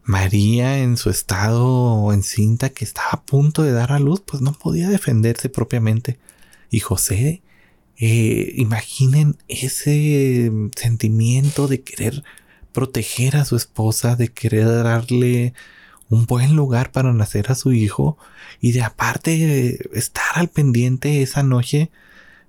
María 0.04 0.80
en 0.80 0.96
su 0.96 1.10
estado 1.10 2.14
encinta 2.14 2.70
que 2.70 2.86
estaba 2.86 3.10
a 3.12 3.22
punto 3.24 3.64
de 3.64 3.74
dar 3.74 3.92
a 3.92 4.00
luz, 4.00 4.22
pues 4.22 4.42
no 4.42 4.54
podía 4.54 4.90
defenderse 4.90 5.50
propiamente. 5.50 6.18
Y 6.70 6.80
José, 6.80 7.42
eh, 7.98 8.54
imaginen 8.56 9.38
ese 9.48 10.52
sentimiento 10.76 11.68
de 11.68 11.82
querer 11.82 12.24
proteger 12.74 13.38
a 13.38 13.46
su 13.46 13.56
esposa, 13.56 14.16
de 14.16 14.30
querer 14.30 14.66
darle 14.84 15.54
un 16.10 16.26
buen 16.26 16.56
lugar 16.56 16.92
para 16.92 17.14
nacer 17.14 17.52
a 17.52 17.56
su 17.56 17.74
hijo 17.74 18.18
y 18.62 18.72
de 18.72 18.84
aparte 18.84 19.80
estar 19.98 20.26
al 20.36 20.48
pendiente 20.48 21.22
esa 21.22 21.44
noche, 21.44 21.92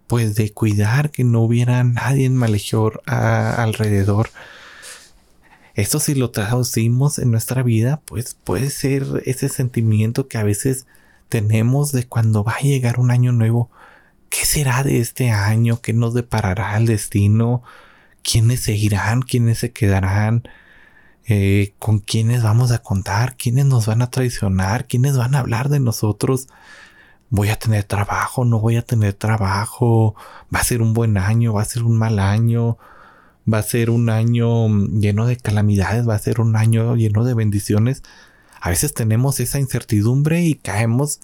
pues 0.07 0.35
de 0.37 0.53
cuidar 0.53 1.11
que 1.11 1.25
no 1.25 1.43
hubiera 1.43 1.83
nadie 1.85 2.27
en 2.27 2.37
malhechor 2.37 3.03
alrededor. 3.07 4.31
Esto 5.75 6.01
si 6.01 6.15
lo 6.15 6.31
traducimos 6.31 7.19
en 7.19 7.31
nuestra 7.31 7.63
vida, 7.63 8.01
pues 8.05 8.35
puede 8.35 8.71
ser 8.71 9.23
ese 9.27 9.49
sentimiento 9.49 10.27
que 10.27 10.39
a 10.39 10.43
veces 10.43 10.87
tenemos 11.29 11.93
de 11.93 12.07
cuando 12.07 12.43
va 12.43 12.55
a 12.55 12.61
llegar 12.61 12.99
un 12.99 13.11
año 13.11 13.33
nuevo. 13.33 13.71
¿Qué 14.31 14.45
será 14.45 14.83
de 14.83 14.99
este 15.01 15.31
año? 15.31 15.81
¿Qué 15.81 15.93
nos 15.93 16.15
deparará 16.15 16.77
el 16.77 16.87
destino? 16.87 17.63
Quiénes 18.23 18.61
se 18.63 18.75
irán, 18.75 19.23
quiénes 19.23 19.59
se 19.59 19.73
quedarán, 19.73 20.45
eh, 21.27 21.75
con 21.79 21.99
quiénes 21.99 22.43
vamos 22.43 22.73
a 22.73 22.79
contar, 22.79 23.37
quiénes 23.37 23.67
nos 23.67 23.87
van 23.87 24.03
a 24.03 24.11
traicionar, 24.11 24.87
quiénes 24.87 25.17
van 25.17 25.35
a 25.35 25.41
hablar 25.41 25.69
de 25.69 25.81
nosotros. 25.81 26.49
Voy 27.31 27.51
a 27.51 27.59
tener 27.59 27.85
trabajo, 27.85 28.45
no 28.45 28.61
voy 28.61 28.77
a 28.77 28.83
tener 28.83 29.13
trabajo, 29.15 30.15
va 30.55 30.61
a 30.61 30.65
ser 30.65 30.81
un 30.83 30.95
buen 30.95 31.19
año, 31.19 31.53
va 31.53 31.63
a 31.63 31.67
ser 31.67 31.83
un 31.83 31.99
mal 31.99 32.19
año, 32.19 32.79
va 33.53 33.59
a 33.59 33.63
ser 33.63 33.91
un 33.91 34.09
año 34.11 34.69
lleno 34.69 35.27
de 35.27 35.37
calamidades, 35.37 36.09
va 36.09 36.15
a 36.15 36.19
ser 36.19 36.41
un 36.41 36.57
año 36.57 36.97
lleno 36.97 37.25
de 37.25 37.35
bendiciones. 37.35 38.03
A 38.61 38.71
veces 38.71 38.95
tenemos 38.95 39.41
esa 39.41 39.59
incertidumbre 39.59 40.43
y 40.43 40.55
caemos 40.55 41.21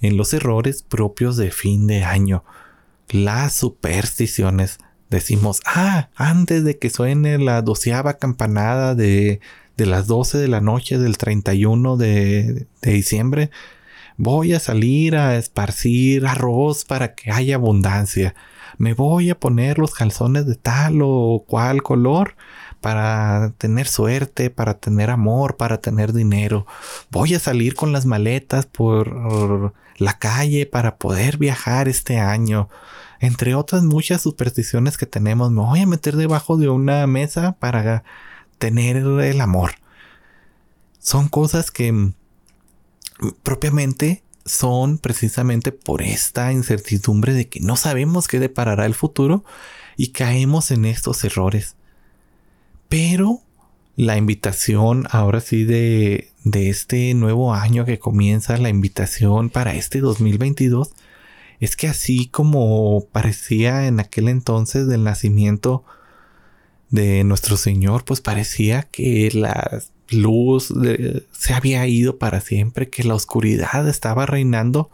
en 0.00 0.16
los 0.16 0.32
errores 0.32 0.82
propios 0.82 1.36
de 1.36 1.50
fin 1.50 1.86
de 1.86 2.04
año, 2.04 2.44
las 3.08 3.54
supersticiones 3.54 4.78
decimos, 5.10 5.60
ah, 5.66 6.08
antes 6.16 6.64
de 6.64 6.78
que 6.78 6.90
suene 6.90 7.38
la 7.38 7.62
doceava 7.62 8.14
campanada 8.14 8.94
de, 8.94 9.40
de 9.76 9.86
las 9.86 10.06
12 10.06 10.38
de 10.38 10.48
la 10.48 10.60
noche 10.60 10.98
del 10.98 11.18
31 11.18 11.96
de, 11.96 12.66
de 12.82 12.92
diciembre, 12.92 13.50
voy 14.16 14.52
a 14.52 14.60
salir 14.60 15.16
a 15.16 15.36
esparcir 15.36 16.26
arroz 16.26 16.84
para 16.84 17.14
que 17.14 17.30
haya 17.30 17.54
abundancia. 17.54 18.34
Me 18.76 18.92
voy 18.94 19.30
a 19.30 19.38
poner 19.38 19.78
los 19.78 19.94
calzones 19.94 20.46
de 20.46 20.56
tal 20.56 21.00
o 21.02 21.44
cual 21.46 21.82
color 21.82 22.36
para 22.80 23.54
tener 23.58 23.88
suerte, 23.88 24.50
para 24.50 24.74
tener 24.74 25.10
amor, 25.10 25.56
para 25.56 25.80
tener 25.80 26.12
dinero. 26.12 26.66
Voy 27.10 27.34
a 27.34 27.40
salir 27.40 27.74
con 27.74 27.92
las 27.92 28.06
maletas 28.06 28.66
por 28.66 29.72
la 29.96 30.18
calle 30.18 30.66
para 30.66 30.96
poder 30.96 31.38
viajar 31.38 31.88
este 31.88 32.18
año 32.18 32.68
entre 33.20 33.54
otras 33.54 33.82
muchas 33.82 34.22
supersticiones 34.22 34.96
que 34.96 35.06
tenemos, 35.06 35.50
me 35.50 35.62
voy 35.62 35.80
a 35.80 35.86
meter 35.86 36.16
debajo 36.16 36.56
de 36.56 36.68
una 36.68 37.06
mesa 37.06 37.52
para 37.58 38.04
tener 38.58 38.96
el 38.96 39.40
amor. 39.40 39.72
Son 40.98 41.28
cosas 41.28 41.70
que 41.70 41.92
mm, 41.92 42.14
propiamente 43.42 44.22
son 44.44 44.98
precisamente 44.98 45.72
por 45.72 46.02
esta 46.02 46.52
incertidumbre 46.52 47.34
de 47.34 47.48
que 47.48 47.60
no 47.60 47.76
sabemos 47.76 48.28
qué 48.28 48.40
deparará 48.40 48.86
el 48.86 48.94
futuro 48.94 49.44
y 49.96 50.08
caemos 50.08 50.70
en 50.70 50.84
estos 50.84 51.22
errores. 51.24 51.76
Pero 52.88 53.42
la 53.96 54.16
invitación 54.16 55.06
ahora 55.10 55.40
sí 55.40 55.64
de, 55.64 56.30
de 56.44 56.70
este 56.70 57.12
nuevo 57.14 57.52
año 57.52 57.84
que 57.84 57.98
comienza, 57.98 58.56
la 58.56 58.68
invitación 58.68 59.50
para 59.50 59.74
este 59.74 60.00
2022, 60.00 60.92
es 61.60 61.76
que 61.76 61.88
así 61.88 62.26
como 62.26 63.06
parecía 63.12 63.86
en 63.86 64.00
aquel 64.00 64.28
entonces 64.28 64.86
del 64.86 65.04
nacimiento 65.04 65.84
de 66.90 67.24
nuestro 67.24 67.56
Señor, 67.56 68.04
pues 68.04 68.20
parecía 68.20 68.82
que 68.84 69.30
la 69.32 69.82
luz 70.10 70.72
se 71.32 71.54
había 71.54 71.86
ido 71.86 72.18
para 72.18 72.40
siempre, 72.40 72.88
que 72.88 73.04
la 73.04 73.14
oscuridad 73.14 73.88
estaba 73.88 74.26
reinando 74.26 74.90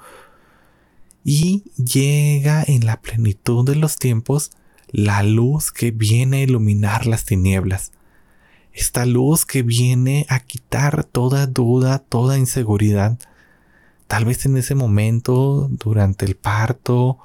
y 1.24 1.64
llega 1.76 2.64
en 2.66 2.84
la 2.84 3.00
plenitud 3.00 3.64
de 3.64 3.76
los 3.76 3.96
tiempos 3.96 4.50
la 4.90 5.22
luz 5.22 5.72
que 5.72 5.90
viene 5.90 6.38
a 6.38 6.42
iluminar 6.42 7.06
las 7.06 7.24
tinieblas. 7.24 7.92
Esta 8.72 9.06
luz 9.06 9.46
que 9.46 9.62
viene 9.62 10.26
a 10.28 10.40
quitar 10.40 11.04
toda 11.04 11.46
duda, 11.46 12.00
toda 12.00 12.38
inseguridad, 12.38 13.18
tal 14.14 14.26
vez 14.26 14.46
en 14.46 14.56
ese 14.56 14.76
momento, 14.76 15.66
durante 15.72 16.24
el 16.24 16.36
parto, 16.36 17.18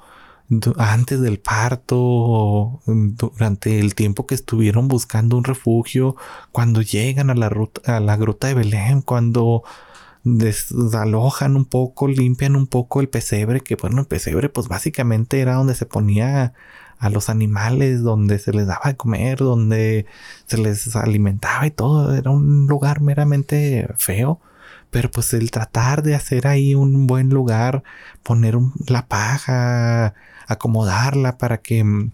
antes 0.76 1.20
del 1.20 1.38
parto, 1.38 2.82
durante 2.84 3.78
el 3.78 3.94
tiempo 3.94 4.26
que 4.26 4.34
estuvieron 4.34 4.88
buscando 4.88 5.36
un 5.36 5.44
refugio, 5.44 6.16
cuando 6.50 6.82
llegan 6.82 7.30
a 7.30 7.36
la, 7.36 7.48
ruta, 7.48 7.96
a 7.96 8.00
la 8.00 8.16
gruta 8.16 8.48
de 8.48 8.54
Belén, 8.54 9.02
cuando 9.02 9.62
desalojan 10.24 11.54
un 11.54 11.64
poco, 11.64 12.08
limpian 12.08 12.56
un 12.56 12.66
poco 12.66 13.00
el 13.00 13.08
pesebre, 13.08 13.60
que 13.60 13.76
bueno, 13.76 14.00
el 14.00 14.08
pesebre 14.08 14.48
pues 14.48 14.66
básicamente 14.66 15.38
era 15.38 15.54
donde 15.54 15.76
se 15.76 15.86
ponía 15.86 16.54
a 16.98 17.08
los 17.08 17.28
animales, 17.28 18.02
donde 18.02 18.40
se 18.40 18.52
les 18.52 18.66
daba 18.66 18.86
de 18.86 18.96
comer, 18.96 19.38
donde 19.38 20.06
se 20.46 20.58
les 20.58 20.96
alimentaba 20.96 21.68
y 21.68 21.70
todo, 21.70 22.16
era 22.16 22.32
un 22.32 22.66
lugar 22.66 23.00
meramente 23.00 23.88
feo 23.96 24.40
pero 24.90 25.10
pues 25.10 25.32
el 25.34 25.50
tratar 25.50 26.02
de 26.02 26.14
hacer 26.14 26.46
ahí 26.46 26.74
un 26.74 27.06
buen 27.06 27.30
lugar, 27.30 27.82
poner 28.22 28.56
la 28.86 29.06
paja, 29.06 30.14
acomodarla 30.46 31.38
para 31.38 31.58
que 31.58 31.84
mm, 31.84 32.12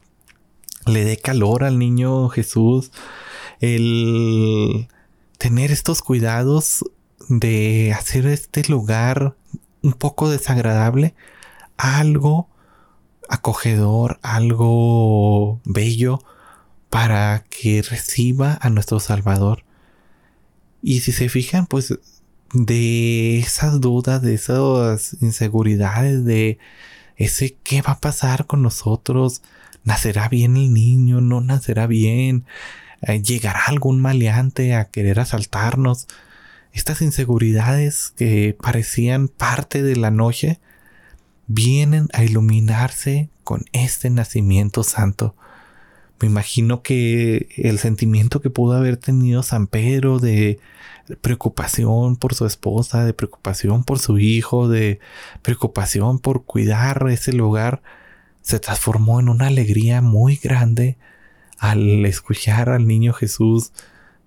le 0.87 1.05
dé 1.05 1.17
calor 1.17 1.65
al 1.65 1.79
niño 1.79 2.29
Jesús, 2.29 2.93
el 3.61 4.89
tener 5.39 5.71
estos 5.73 6.03
cuidados 6.03 6.85
de 7.29 7.93
hacer 7.97 8.27
este 8.27 8.65
lugar 8.69 9.37
un 9.83 9.93
poco 9.93 10.31
desagradable 10.31 11.15
algo 11.77 12.49
acogedor, 13.29 14.19
algo 14.23 15.61
bello 15.65 16.21
para 16.91 17.45
que 17.51 17.83
reciba 17.83 18.59
a 18.61 18.71
nuestro 18.71 19.01
Salvador. 19.01 19.65
Y 20.83 21.01
si 21.01 21.13
se 21.13 21.29
fijan, 21.29 21.67
pues 21.67 21.99
de 22.53 23.39
esas 23.39 23.81
dudas, 23.81 24.23
de 24.23 24.35
esas 24.35 25.17
inseguridades, 25.21 26.25
de 26.25 26.59
ese 27.17 27.57
qué 27.63 27.83
va 27.83 27.93
a 27.93 28.01
pasar 28.01 28.47
con 28.47 28.63
nosotros, 28.63 29.43
nacerá 29.85 30.29
bien 30.29 30.57
el 30.57 30.73
niño, 30.73 31.21
no 31.21 31.41
nacerá 31.41 31.87
bien, 31.87 32.45
eh, 33.03 33.23
llegará 33.23 33.65
algún 33.67 34.01
maleante 34.01 34.75
a 34.75 34.87
querer 34.87 35.21
asaltarnos. 35.21 36.07
Estas 36.73 37.01
inseguridades 37.01 38.13
que 38.17 38.57
parecían 38.61 39.29
parte 39.29 39.83
de 39.83 39.97
la 39.97 40.11
noche 40.11 40.61
vienen 41.47 42.09
a 42.13 42.25
iluminarse 42.25 43.31
con 43.45 43.65
este 43.73 44.11
nacimiento 44.11 44.83
santo. 44.83 45.35
Me 46.21 46.29
imagino 46.29 46.83
que 46.83 47.49
el 47.57 47.79
sentimiento 47.79 48.41
que 48.41 48.51
pudo 48.51 48.77
haber 48.77 48.97
tenido 48.97 49.43
San 49.43 49.67
Pedro 49.67 50.19
de 50.19 50.59
preocupación 51.21 52.17
por 52.17 52.35
su 52.35 52.47
esposa, 52.47 53.05
de 53.05 53.13
preocupación 53.13 53.85
por 53.85 53.99
su 53.99 54.19
hijo, 54.19 54.69
de 54.69 54.99
preocupación 55.43 56.19
por 56.19 56.45
cuidar 56.45 57.07
ese 57.11 57.33
lugar, 57.33 57.83
se 58.43 58.59
transformó 58.61 59.21
en 59.21 59.29
una 59.29 59.49
alegría 59.49 60.01
muy 60.03 60.37
grande 60.37 60.97
al 61.59 62.05
escuchar 62.07 62.69
al 62.71 62.87
niño 62.87 63.13
Jesús, 63.13 63.73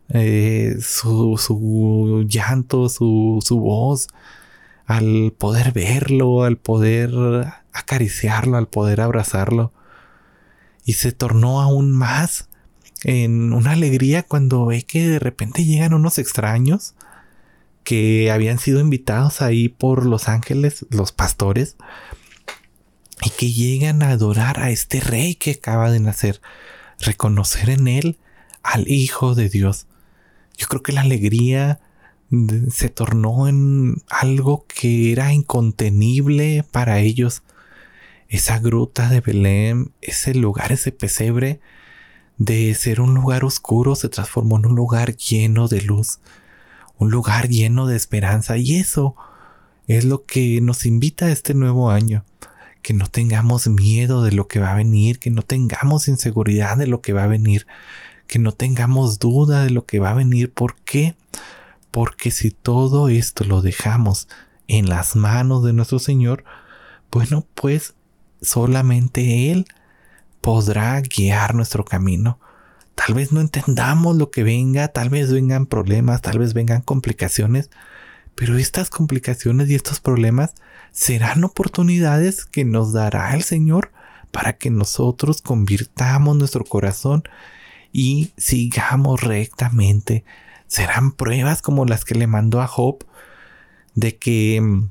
eh, 0.10 0.78
su, 0.82 1.38
su, 1.38 2.26
llanto, 2.28 2.90
su, 2.90 3.40
su 3.46 3.60
voz, 3.60 4.08
al 4.86 5.34
poder 5.38 5.72
verlo, 5.72 6.44
al 6.44 6.58
poder 6.58 7.12
acariciarlo, 7.74 8.58
al 8.58 8.68
poder 8.68 9.02
abrazarlo. 9.02 9.72
Y 10.90 10.94
se 10.94 11.12
tornó 11.12 11.62
aún 11.62 11.92
más 11.92 12.50
en 13.04 13.54
una 13.54 13.74
alegría 13.74 14.24
cuando 14.24 14.66
ve 14.66 14.82
que 14.82 15.08
de 15.08 15.20
repente 15.20 15.64
llegan 15.64 15.94
unos 15.94 16.18
extraños 16.18 16.96
que 17.84 18.32
habían 18.32 18.58
sido 18.58 18.80
invitados 18.80 19.44
ahí 19.44 19.70
por 19.70 20.04
los 20.04 20.28
ángeles, 20.28 20.88
los 20.90 21.12
pastores, 21.12 21.76
y 23.24 23.30
que 23.30 23.52
llegan 23.52 24.02
a 24.02 24.10
adorar 24.10 24.60
a 24.62 24.72
este 24.72 25.00
rey 25.00 25.36
que 25.36 25.52
acaba 25.52 25.92
de 25.92 26.00
nacer, 26.00 26.42
reconocer 27.00 27.70
en 27.70 27.88
él 27.88 28.18
al 28.64 28.88
Hijo 28.88 29.36
de 29.36 29.48
Dios. 29.48 29.86
Yo 30.58 30.66
creo 30.70 30.82
que 30.82 30.94
la 30.94 31.02
alegría 31.02 31.82
se 32.72 32.90
tornó 32.90 33.48
en 33.48 34.02
algo 34.10 34.66
que 34.66 35.12
era 35.12 35.34
incontenible 35.34 36.66
para 36.72 36.98
ellos. 36.98 37.44
Esa 38.30 38.60
gruta 38.60 39.10
de 39.10 39.22
Belén, 39.22 39.92
ese 40.02 40.36
lugar, 40.36 40.72
ese 40.72 40.92
pesebre, 40.92 41.60
de 42.38 42.74
ser 42.74 43.02
un 43.02 43.14
lugar 43.14 43.44
oscuro 43.44 43.96
se 43.96 44.08
transformó 44.08 44.58
en 44.58 44.68
un 44.68 44.76
lugar 44.76 45.16
lleno 45.18 45.68
de 45.68 45.82
luz, 45.82 46.20
un 46.98 47.12
lugar 47.12 47.50
lleno 47.50 47.86
de 47.86 47.98
esperanza 47.98 48.58
y 48.58 48.76
eso 48.76 49.16
es 49.88 50.06
lo 50.06 50.24
que 50.24 50.62
nos 50.62 50.86
invita 50.86 51.26
a 51.26 51.32
este 51.32 51.54
nuevo 51.54 51.92
año, 51.92 52.24
que 52.82 52.94
no 52.94 53.08
tengamos 53.08 53.68
miedo 53.68 54.24
de 54.24 54.32
lo 54.32 54.48
que 54.48 54.60
va 54.60 54.72
a 54.72 54.76
venir, 54.76 55.20
que 55.20 55.32
no 55.32 55.42
tengamos 55.42 56.08
inseguridad 56.08 56.78
de 56.78 56.88
lo 56.88 57.02
que 57.02 57.12
va 57.12 57.24
a 57.24 57.28
venir, 57.28 57.68
que 58.28 58.40
no 58.40 58.54
tengamos 58.54 59.20
duda 59.20 59.64
de 59.64 59.72
lo 59.72 59.86
que 59.86 60.00
va 60.00 60.12
a 60.12 60.16
venir. 60.16 60.54
¿Por 60.54 60.76
qué? 60.76 61.16
Porque 61.92 62.32
si 62.32 62.52
todo 62.52 63.10
esto 63.10 63.44
lo 63.44 63.62
dejamos 63.62 64.28
en 64.68 64.88
las 64.88 65.16
manos 65.16 65.64
de 65.64 65.74
nuestro 65.74 66.00
Señor, 66.00 66.46
bueno, 67.12 67.46
pues 67.56 67.96
solamente 68.42 69.52
Él 69.52 69.66
podrá 70.42 71.00
guiar 71.02 71.56
nuestro 71.56 71.86
camino. 71.86 72.40
Tal 72.96 73.16
vez 73.16 73.32
no 73.32 73.42
entendamos 73.42 74.18
lo 74.18 74.32
que 74.32 74.44
venga, 74.44 74.90
tal 74.90 75.10
vez 75.10 75.32
vengan 75.32 75.66
problemas, 75.66 76.22
tal 76.22 76.40
vez 76.40 76.54
vengan 76.54 76.82
complicaciones, 76.82 77.70
pero 78.36 78.58
estas 78.58 78.90
complicaciones 78.90 79.70
y 79.70 79.76
estos 79.76 80.00
problemas 80.00 80.54
serán 80.92 81.44
oportunidades 81.44 82.46
que 82.46 82.66
nos 82.66 82.94
dará 82.94 83.36
el 83.36 83.44
Señor 83.44 83.92
para 84.32 84.54
que 84.54 84.70
nosotros 84.70 85.42
convirtamos 85.42 86.36
nuestro 86.36 86.64
corazón 86.66 87.24
y 87.92 88.32
sigamos 88.38 89.22
rectamente 89.22 90.24
serán 90.70 91.12
pruebas 91.12 91.62
como 91.62 91.84
las 91.84 92.06
que 92.06 92.16
le 92.16 92.28
mandó 92.28 92.62
a 92.62 92.68
Job 92.68 93.04
de 93.96 94.18
que, 94.18 94.62
mm, 94.62 94.90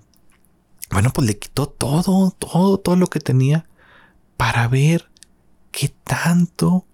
bueno, 0.90 1.12
pues 1.12 1.26
le 1.26 1.38
quitó 1.38 1.68
todo, 1.68 2.30
todo, 2.38 2.78
todo 2.78 2.96
lo 2.96 3.08
que 3.08 3.20
tenía 3.20 3.66
para 4.36 4.68
ver 4.68 5.10
qué 5.70 5.92
tanto 6.04 6.86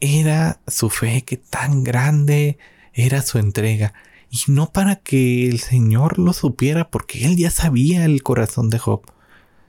era 0.00 0.60
su 0.66 0.90
fe, 0.90 1.24
qué 1.24 1.36
tan 1.36 1.82
grande 1.82 2.58
era 2.92 3.22
su 3.22 3.38
entrega. 3.38 3.94
Y 4.30 4.50
no 4.52 4.70
para 4.72 4.96
que 4.96 5.48
el 5.48 5.58
Señor 5.58 6.18
lo 6.18 6.32
supiera, 6.32 6.90
porque 6.90 7.24
él 7.24 7.36
ya 7.36 7.50
sabía 7.50 8.04
el 8.04 8.22
corazón 8.22 8.70
de 8.70 8.78
Job, 8.78 9.02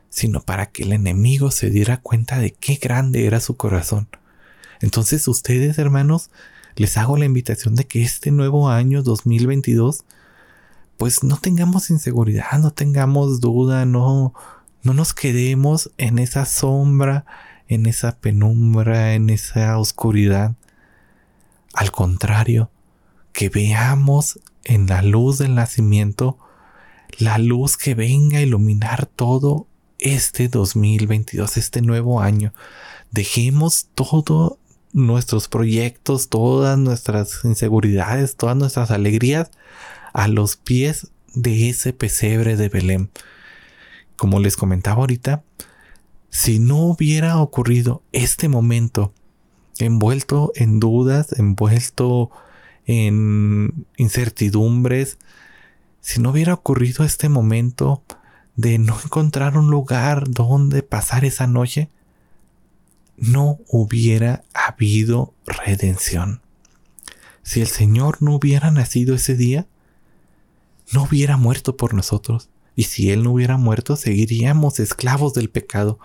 sino 0.09 0.41
para 0.41 0.67
que 0.67 0.83
el 0.83 0.93
enemigo 0.93 1.49
se 1.51 1.69
diera 1.69 1.97
cuenta 1.97 2.39
de 2.39 2.51
qué 2.51 2.75
grande 2.75 3.25
era 3.25 3.39
su 3.39 3.55
corazón. 3.55 4.07
Entonces 4.81 5.27
ustedes, 5.27 5.77
hermanos, 5.77 6.29
les 6.75 6.97
hago 6.97 7.17
la 7.17 7.25
invitación 7.25 7.75
de 7.75 7.85
que 7.85 8.01
este 8.01 8.31
nuevo 8.31 8.69
año 8.69 9.01
2022 9.01 10.03
pues 10.99 11.23
no 11.23 11.37
tengamos 11.37 11.89
inseguridad, 11.91 12.59
no 12.59 12.71
tengamos 12.71 13.39
duda, 13.39 13.85
no, 13.85 14.33
no 14.83 14.93
nos 14.93 15.13
quedemos 15.13 15.91
en 15.97 16.19
esa 16.19 16.45
sombra, 16.45 17.25
en 17.69 17.85
esa 17.85 18.17
penumbra, 18.17 19.13
en 19.13 19.29
esa 19.29 19.77
oscuridad. 19.77 20.55
Al 21.73 21.93
contrario, 21.93 22.69
que 23.31 23.47
veamos 23.47 24.41
en 24.65 24.87
la 24.87 25.01
luz 25.01 25.37
del 25.37 25.55
nacimiento 25.55 26.37
la 27.17 27.37
luz 27.37 27.77
que 27.77 27.95
venga 27.95 28.39
a 28.39 28.41
iluminar 28.41 29.05
todo 29.05 29.67
este 29.99 30.49
2022, 30.49 31.55
este 31.55 31.81
nuevo 31.81 32.19
año. 32.19 32.53
Dejemos 33.09 33.87
todo 33.95 34.59
nuestros 34.91 35.47
proyectos, 35.47 36.27
todas 36.27 36.77
nuestras 36.77 37.39
inseguridades, 37.45 38.35
todas 38.35 38.57
nuestras 38.57 38.91
alegrías 38.91 39.49
a 40.13 40.27
los 40.27 40.55
pies 40.55 41.11
de 41.33 41.69
ese 41.69 41.93
pesebre 41.93 42.55
de 42.55 42.69
Belén. 42.69 43.09
Como 44.15 44.39
les 44.39 44.57
comentaba 44.57 45.01
ahorita, 45.01 45.43
si 46.29 46.59
no 46.59 46.77
hubiera 46.77 47.37
ocurrido 47.37 48.03
este 48.11 48.49
momento 48.49 49.13
envuelto 49.79 50.51
en 50.55 50.79
dudas, 50.79 51.33
envuelto 51.37 52.29
en 52.85 53.85
incertidumbres, 53.97 55.17
si 56.01 56.19
no 56.19 56.31
hubiera 56.31 56.53
ocurrido 56.53 57.03
este 57.03 57.29
momento 57.29 58.03
de 58.55 58.77
no 58.77 58.97
encontrar 59.03 59.57
un 59.57 59.69
lugar 59.69 60.29
donde 60.29 60.83
pasar 60.83 61.25
esa 61.25 61.47
noche, 61.47 61.89
no 63.17 63.59
hubiera 63.67 64.43
habido 64.53 65.33
redención. 65.45 66.41
Si 67.43 67.61
el 67.61 67.67
Señor 67.67 68.21
no 68.21 68.35
hubiera 68.35 68.71
nacido 68.71 69.15
ese 69.15 69.35
día, 69.35 69.65
no 70.93 71.03
hubiera 71.03 71.37
muerto 71.37 71.77
por 71.77 71.93
nosotros. 71.93 72.49
Y 72.75 72.83
si 72.83 73.11
Él 73.11 73.23
no 73.23 73.31
hubiera 73.31 73.57
muerto, 73.57 73.95
seguiríamos 73.95 74.79
esclavos 74.79 75.33
del 75.33 75.49
pecado. 75.49 75.99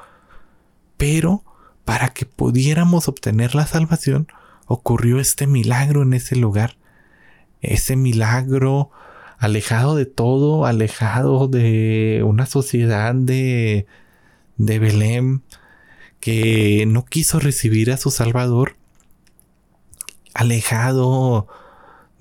Pero 0.96 1.44
para 1.84 2.08
que 2.08 2.26
pudiéramos 2.26 3.08
obtener 3.08 3.54
la 3.54 3.66
salvación, 3.66 4.28
ocurrió 4.66 5.20
este 5.20 5.46
milagro 5.46 6.02
en 6.02 6.14
ese 6.14 6.36
lugar. 6.36 6.76
Ese 7.60 7.96
milagro 7.96 8.90
alejado 9.38 9.94
de 9.94 10.06
todo, 10.06 10.66
alejado 10.66 11.48
de 11.48 12.22
una 12.24 12.46
sociedad 12.46 13.14
de, 13.14 13.86
de 14.56 14.78
Belén, 14.78 15.42
que 16.20 16.84
no 16.86 17.04
quiso 17.04 17.38
recibir 17.38 17.92
a 17.92 17.98
su 17.98 18.10
Salvador, 18.10 18.76
alejado 20.32 21.46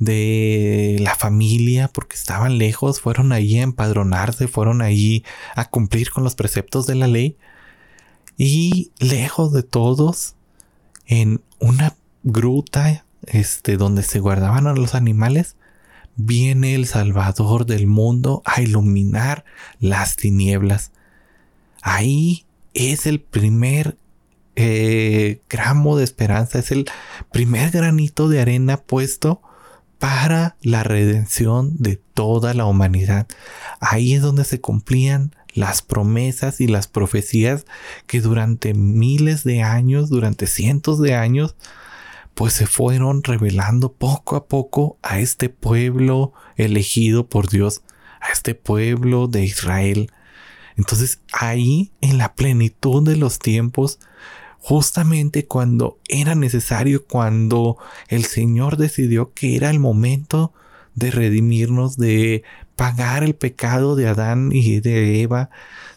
de 0.03 0.97
la 0.99 1.15
familia 1.15 1.87
porque 1.87 2.15
estaban 2.15 2.57
lejos, 2.57 3.01
fueron 3.01 3.31
ahí 3.31 3.59
a 3.59 3.63
empadronarse, 3.63 4.47
fueron 4.47 4.81
ahí 4.81 5.23
a 5.55 5.69
cumplir 5.69 6.11
con 6.11 6.23
los 6.23 6.35
preceptos 6.35 6.87
de 6.87 6.95
la 6.95 7.07
ley. 7.07 7.37
Y 8.37 8.91
lejos 8.99 9.53
de 9.53 9.63
todos 9.63 10.35
en 11.05 11.41
una 11.59 11.95
gruta 12.23 13.05
este 13.27 13.77
donde 13.77 14.03
se 14.03 14.19
guardaban 14.19 14.67
a 14.67 14.73
los 14.73 14.95
animales 14.95 15.55
viene 16.15 16.75
el 16.75 16.85
salvador 16.85 17.65
del 17.65 17.87
mundo 17.87 18.41
a 18.45 18.61
iluminar 18.61 19.45
las 19.79 20.15
tinieblas. 20.15 20.91
Ahí 21.81 22.45
es 22.73 23.05
el 23.05 23.19
primer 23.19 23.97
eh, 24.55 25.41
gramo 25.49 25.97
de 25.97 26.03
esperanza, 26.03 26.59
es 26.59 26.71
el 26.71 26.85
primer 27.31 27.71
granito 27.71 28.29
de 28.29 28.41
arena 28.41 28.77
puesto 28.77 29.41
para 30.03 30.57
la 30.61 30.83
redención 30.83 31.77
de 31.77 31.95
toda 31.95 32.53
la 32.53 32.65
humanidad. 32.65 33.25
Ahí 33.79 34.13
es 34.13 34.21
donde 34.21 34.43
se 34.43 34.59
cumplían 34.59 35.33
las 35.53 35.81
promesas 35.81 36.59
y 36.59 36.67
las 36.67 36.87
profecías 36.87 37.65
que 38.05 38.19
durante 38.19 38.73
miles 38.73 39.45
de 39.45 39.61
años, 39.61 40.09
durante 40.09 40.45
cientos 40.45 40.99
de 40.99 41.15
años, 41.15 41.55
pues 42.33 42.51
se 42.51 42.67
fueron 42.67 43.23
revelando 43.23 43.93
poco 43.93 44.35
a 44.35 44.47
poco 44.47 44.97
a 45.03 45.19
este 45.19 45.47
pueblo 45.47 46.33
elegido 46.57 47.29
por 47.29 47.47
Dios, 47.47 47.81
a 48.19 48.33
este 48.33 48.55
pueblo 48.55 49.27
de 49.29 49.45
Israel. 49.45 50.11
Entonces 50.75 51.21
ahí, 51.31 51.93
en 52.01 52.17
la 52.17 52.35
plenitud 52.35 53.07
de 53.07 53.15
los 53.15 53.39
tiempos, 53.39 53.99
justamente 54.63 55.45
cuando 55.45 55.99
era 56.07 56.35
necesario, 56.35 57.05
cuando 57.05 57.77
el 58.07 58.23
Señor 58.23 58.77
decidió 58.77 59.33
que 59.33 59.57
era 59.57 59.69
el 59.69 59.77
momento 59.77 60.53
de 60.95 61.11
redimirnos, 61.11 61.97
de 61.97 62.43
pagar 62.77 63.25
el 63.25 63.35
pecado 63.35 63.97
de 63.97 64.07
Adán 64.07 64.51
y 64.53 64.79
de 64.79 65.21
Eva, 65.21 65.49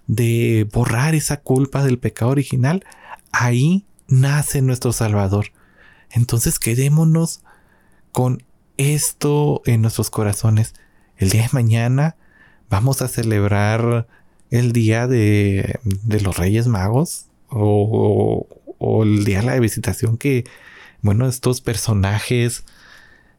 de 0.09 0.69
borrar 0.73 1.15
esa 1.15 1.37
culpa 1.37 1.85
del 1.85 2.01
pecado 2.01 2.33
original, 2.33 2.85
ahí 3.31 3.85
nace 4.09 4.63
nuestro 4.63 4.93
Salvador. 4.93 5.53
Entonces 6.11 6.59
quedémonos 6.59 7.43
con 8.11 8.43
esto 8.79 9.63
en 9.65 9.81
nuestros 9.81 10.11
corazones. 10.11 10.75
El 11.19 11.31
día 11.31 11.43
de 11.43 11.51
mañana 11.53 12.17
vamos 12.69 13.01
a 13.01 13.07
celebrar 13.07 14.09
el 14.51 14.73
día 14.73 15.07
de, 15.07 15.79
los 16.05 16.37
Reyes 16.37 16.67
Magos 16.67 17.26
o, 17.51 18.47
el 19.03 19.25
día 19.25 19.41
de 19.41 19.47
la 19.47 19.59
visitación 19.59 20.17
que, 20.17 20.45
bueno, 21.03 21.27
estos 21.27 21.61
personajes 21.61 22.65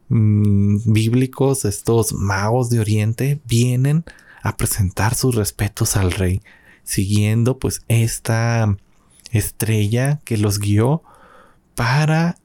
mm, 0.08 0.92
bíblicos, 0.92 1.64
estos 1.64 2.12
magos 2.12 2.70
de 2.70 2.80
Oriente, 2.80 3.40
vienen 3.44 4.04
a 4.42 4.56
presentar 4.56 5.14
sus 5.14 5.34
respetos 5.34 5.96
al 5.96 6.12
rey, 6.12 6.42
siguiendo 6.82 7.58
pues 7.58 7.82
esta 7.88 8.76
estrella 9.30 10.20
que 10.24 10.36
los 10.36 10.58
guió 10.58 11.02
para 11.74 12.36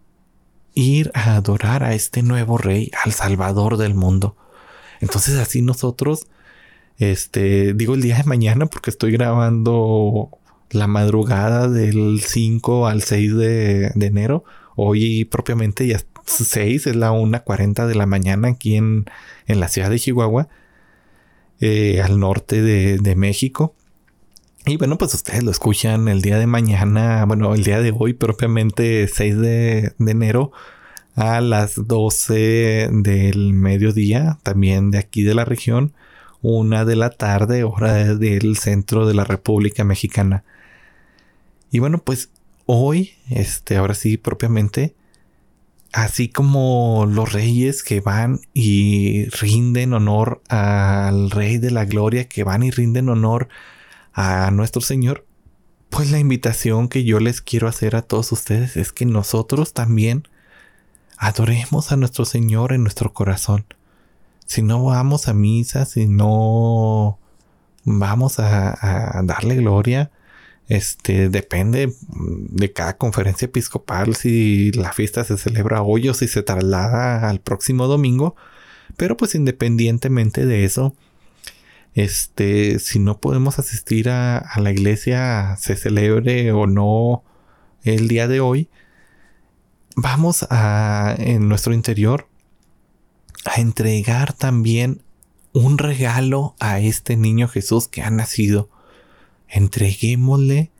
ir 0.75 1.11
a 1.13 1.35
adorar 1.35 1.83
a 1.83 1.93
este 1.93 2.23
nuevo 2.23 2.57
rey, 2.57 2.91
al 3.03 3.13
Salvador 3.13 3.77
del 3.77 3.93
mundo. 3.93 4.35
Entonces 5.01 5.37
así 5.37 5.61
nosotros, 5.61 6.27
este, 6.97 7.73
digo 7.73 7.95
el 7.95 8.01
día 8.01 8.17
de 8.17 8.23
mañana 8.23 8.65
porque 8.65 8.89
estoy 8.89 9.11
grabando 9.11 10.29
la 10.73 10.87
madrugada 10.87 11.69
del 11.69 12.21
5 12.21 12.87
al 12.87 13.01
6 13.01 13.35
de, 13.35 13.91
enero. 13.99 14.43
Hoy 14.75 15.25
propiamente 15.25 15.87
ya 15.87 15.99
6, 16.25 16.87
es 16.87 16.95
la 16.95 17.11
1.40 17.11 17.85
de 17.85 17.95
la 17.95 18.05
mañana 18.05 18.49
aquí 18.49 18.75
en, 18.75 19.05
en 19.45 19.59
la 19.59 19.67
ciudad 19.67 19.89
de 19.89 19.99
Chihuahua, 19.99 20.47
eh, 21.59 22.01
al 22.01 22.19
norte 22.19 22.61
de, 22.61 22.97
de 22.97 23.15
México. 23.15 23.75
Y 24.65 24.77
bueno, 24.77 24.97
pues 24.97 25.13
ustedes 25.13 25.43
lo 25.43 25.51
escuchan 25.51 26.07
el 26.07 26.21
día 26.21 26.37
de 26.37 26.47
mañana, 26.47 27.25
bueno, 27.25 27.53
el 27.53 27.65
día 27.65 27.81
de 27.81 27.93
hoy, 27.97 28.13
propiamente 28.13 29.09
6 29.09 29.37
de, 29.37 29.93
enero, 29.99 30.53
a 31.15 31.41
las 31.41 31.75
12 31.75 32.89
del 32.91 33.53
mediodía, 33.53 34.39
también 34.41 34.89
de 34.89 34.99
aquí 34.99 35.23
de 35.23 35.35
la 35.35 35.43
región, 35.43 35.93
una 36.41 36.85
de 36.85 36.95
la 36.95 37.09
tarde, 37.09 37.65
hora 37.65 38.15
del 38.15 38.55
centro 38.55 39.05
de 39.05 39.13
la 39.13 39.25
República 39.25 39.83
Mexicana. 39.83 40.45
Y 41.73 41.79
bueno, 41.79 41.97
pues 41.97 42.29
hoy, 42.67 43.13
este, 43.31 43.77
ahora 43.77 43.95
sí, 43.95 44.17
propiamente, 44.17 44.93
así 45.91 46.29
como 46.29 47.07
los 47.09 47.33
reyes 47.33 47.81
que 47.81 47.99
van 47.99 48.41
y 48.53 49.25
rinden 49.29 49.93
honor 49.93 50.43
al 50.49 51.31
Rey 51.31 51.57
de 51.57 51.71
la 51.71 51.85
Gloria, 51.85 52.29
que 52.29 52.43
van 52.43 52.61
y 52.61 52.69
rinden 52.69 53.09
honor 53.09 53.49
a 54.13 54.51
nuestro 54.51 54.83
Señor, 54.83 55.25
pues 55.89 56.11
la 56.11 56.19
invitación 56.19 56.89
que 56.89 57.05
yo 57.05 57.19
les 57.19 57.41
quiero 57.41 57.67
hacer 57.67 57.95
a 57.95 58.03
todos 58.03 58.31
ustedes 58.31 58.77
es 58.77 58.91
que 58.91 59.07
nosotros 59.07 59.73
también 59.73 60.27
adoremos 61.17 61.91
a 61.91 61.97
nuestro 61.97 62.25
Señor 62.25 62.71
en 62.73 62.83
nuestro 62.83 63.13
corazón. 63.13 63.65
Si 64.45 64.61
no 64.61 64.83
vamos 64.83 65.27
a 65.27 65.33
misa, 65.33 65.85
si 65.85 66.05
no 66.05 67.17
vamos 67.83 68.39
a, 68.39 69.21
darle 69.23 69.55
gloria, 69.55 70.11
este 70.67 71.29
depende 71.29 71.93
de 72.09 72.71
cada 72.71 72.97
conferencia 72.97 73.45
episcopal 73.45 74.15
si 74.15 74.71
la 74.71 74.93
fiesta 74.93 75.23
se 75.23 75.37
celebra 75.37 75.81
hoy 75.81 76.09
o 76.09 76.13
si 76.13 76.27
se 76.27 76.43
traslada 76.43 77.29
al 77.29 77.41
próximo 77.41 77.87
domingo. 77.87 78.35
Pero 78.97 79.17
pues 79.17 79.35
independientemente 79.35 80.45
de 80.45 80.65
eso, 80.65 80.95
este, 81.93 82.79
si 82.79 82.99
no 82.99 83.19
podemos 83.19 83.59
asistir 83.59 84.09
a, 84.09 84.49
la 84.57 84.71
iglesia, 84.71 85.55
se 85.59 85.75
celebre 85.75 86.51
o 86.51 86.67
no 86.67 87.23
el 87.83 88.07
día 88.07 88.27
de 88.27 88.39
hoy, 88.39 88.69
vamos 89.95 90.45
a, 90.49 91.15
en 91.17 91.47
nuestro 91.49 91.73
interior, 91.73 92.27
a 93.45 93.59
entregar 93.59 94.33
también 94.33 95.01
un 95.53 95.77
regalo 95.77 96.55
a 96.59 96.79
este 96.79 97.15
niño 97.15 97.47
Jesús 97.47 97.87
que 97.87 98.01
ha 98.01 98.09
nacido. 98.09 98.69
Entreguémosle 99.55 100.71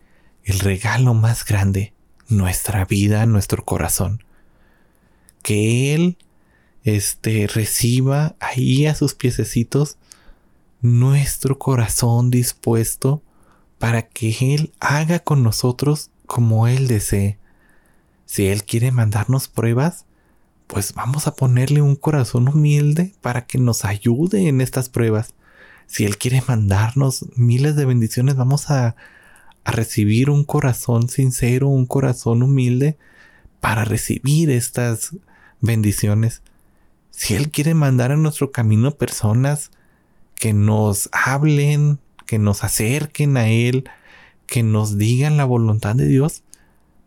el 0.44 0.58
regalo 0.58 1.14
más 1.14 1.46
grande, 1.46 1.94
nuestra 2.28 2.86
vida, 2.86 3.28
nuestro 3.28 3.64
corazón. 3.64 4.24
Que 5.44 5.94
Él 5.94 6.18
este, 6.84 7.46
reciba 7.46 8.36
ahí 8.40 8.88
a 8.88 8.96
sus 8.96 9.14
piececitos 9.14 9.98
nuestro 10.82 11.60
corazón 11.60 12.32
dispuesto 12.32 13.22
para 13.78 14.08
que 14.08 14.56
Él 14.56 14.74
haga 14.80 15.20
con 15.20 15.44
nosotros 15.44 16.10
como 16.26 16.68
Él 16.68 16.88
desee. 16.88 17.38
Si 18.26 18.48
Él 18.48 18.64
quiere 18.64 18.92
mandarnos 18.92 19.50
pruebas, 19.50 20.08
pues 20.66 20.96
vamos 20.96 21.28
a 21.28 21.36
ponerle 21.36 21.84
un 21.84 21.96
corazón 21.96 22.48
humilde 22.48 23.14
para 23.22 23.46
que 23.46 23.60
nos 23.60 23.86
ayude 23.86 24.48
en 24.48 24.62
estas 24.62 24.90
pruebas. 24.90 25.36
Si 25.88 26.06
Él 26.06 26.18
quiere 26.18 26.44
mandarnos 26.48 27.26
miles 27.36 27.76
de 27.76 27.86
bendiciones, 27.86 28.36
vamos 28.36 28.70
a, 28.70 28.96
a 29.64 29.72
recibir 29.72 30.30
un 30.30 30.44
corazón 30.44 31.10
sincero, 31.10 31.68
un 31.68 31.86
corazón 31.86 32.44
humilde 32.44 32.98
para 33.60 33.86
recibir 33.86 34.50
estas 34.50 35.16
bendiciones. 35.62 36.42
Si 37.12 37.36
Él 37.36 37.52
quiere 37.52 37.74
mandar 37.74 38.12
a 38.12 38.18
nuestro 38.18 38.52
camino 38.52 38.92
personas 38.92 39.72
que 40.36 40.54
nos 40.54 41.10
hablen, 41.12 42.00
que 42.26 42.40
nos 42.40 42.64
acerquen 42.64 43.38
a 43.38 43.48
Él, 43.48 43.90
que 44.48 44.64
nos 44.64 44.98
digan 44.98 45.38
la 45.38 45.46
voluntad 45.46 45.96
de 45.96 46.08
Dios, 46.08 46.44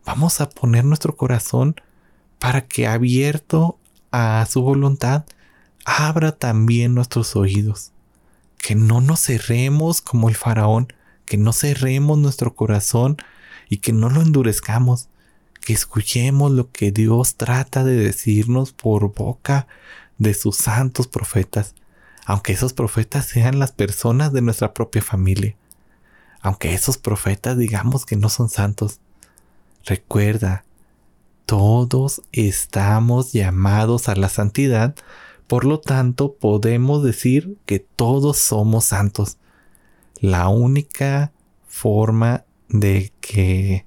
vamos 0.05 0.41
a 0.41 0.49
poner 0.49 0.85
nuestro 0.85 1.15
corazón 1.15 1.75
para 2.39 2.67
que 2.67 2.87
abierto 2.87 3.77
a 4.11 4.45
su 4.49 4.61
voluntad, 4.61 5.25
abra 5.85 6.31
también 6.31 6.95
nuestros 6.95 7.35
oídos. 7.35 7.91
Que 8.57 8.75
no 8.75 9.01
nos 9.01 9.21
cerremos 9.21 10.01
como 10.01 10.29
el 10.29 10.35
faraón, 10.35 10.93
que 11.25 11.37
no 11.37 11.53
cerremos 11.53 12.17
nuestro 12.17 12.55
corazón 12.55 13.17
y 13.69 13.77
que 13.77 13.93
no 13.93 14.09
lo 14.09 14.21
endurezcamos, 14.21 15.09
que 15.61 15.73
escuchemos 15.73 16.51
lo 16.51 16.71
que 16.71 16.91
Dios 16.91 17.35
trata 17.35 17.83
de 17.83 17.95
decirnos 17.95 18.71
por 18.71 19.13
boca 19.13 19.67
de 20.17 20.33
sus 20.33 20.55
santos 20.57 21.07
profetas 21.07 21.75
aunque 22.27 22.51
esos 22.51 22.73
profetas 22.73 23.25
sean 23.25 23.57
las 23.57 23.71
personas 23.71 24.33
de 24.33 24.41
nuestra 24.41 24.73
propia 24.73 25.01
familia, 25.01 25.55
aunque 26.41 26.73
esos 26.73 26.97
profetas 26.97 27.57
digamos 27.57 28.05
que 28.05 28.17
no 28.17 28.27
son 28.27 28.49
santos, 28.49 28.99
recuerda, 29.85 30.65
todos 31.45 32.21
estamos 32.33 33.31
llamados 33.31 34.09
a 34.09 34.15
la 34.17 34.27
santidad, 34.27 34.93
por 35.47 35.63
lo 35.63 35.79
tanto 35.79 36.35
podemos 36.35 37.03
decir 37.03 37.57
que 37.65 37.79
todos 37.79 38.37
somos 38.37 38.85
santos. 38.85 39.37
La 40.19 40.49
única 40.49 41.31
forma 41.67 42.43
de 42.67 43.13
que 43.21 43.85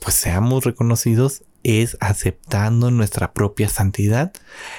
pues 0.00 0.14
seamos 0.14 0.64
reconocidos 0.64 1.44
es 1.62 1.96
aceptando 2.00 2.90
nuestra 2.90 3.32
propia 3.32 3.68
santidad 3.68 4.32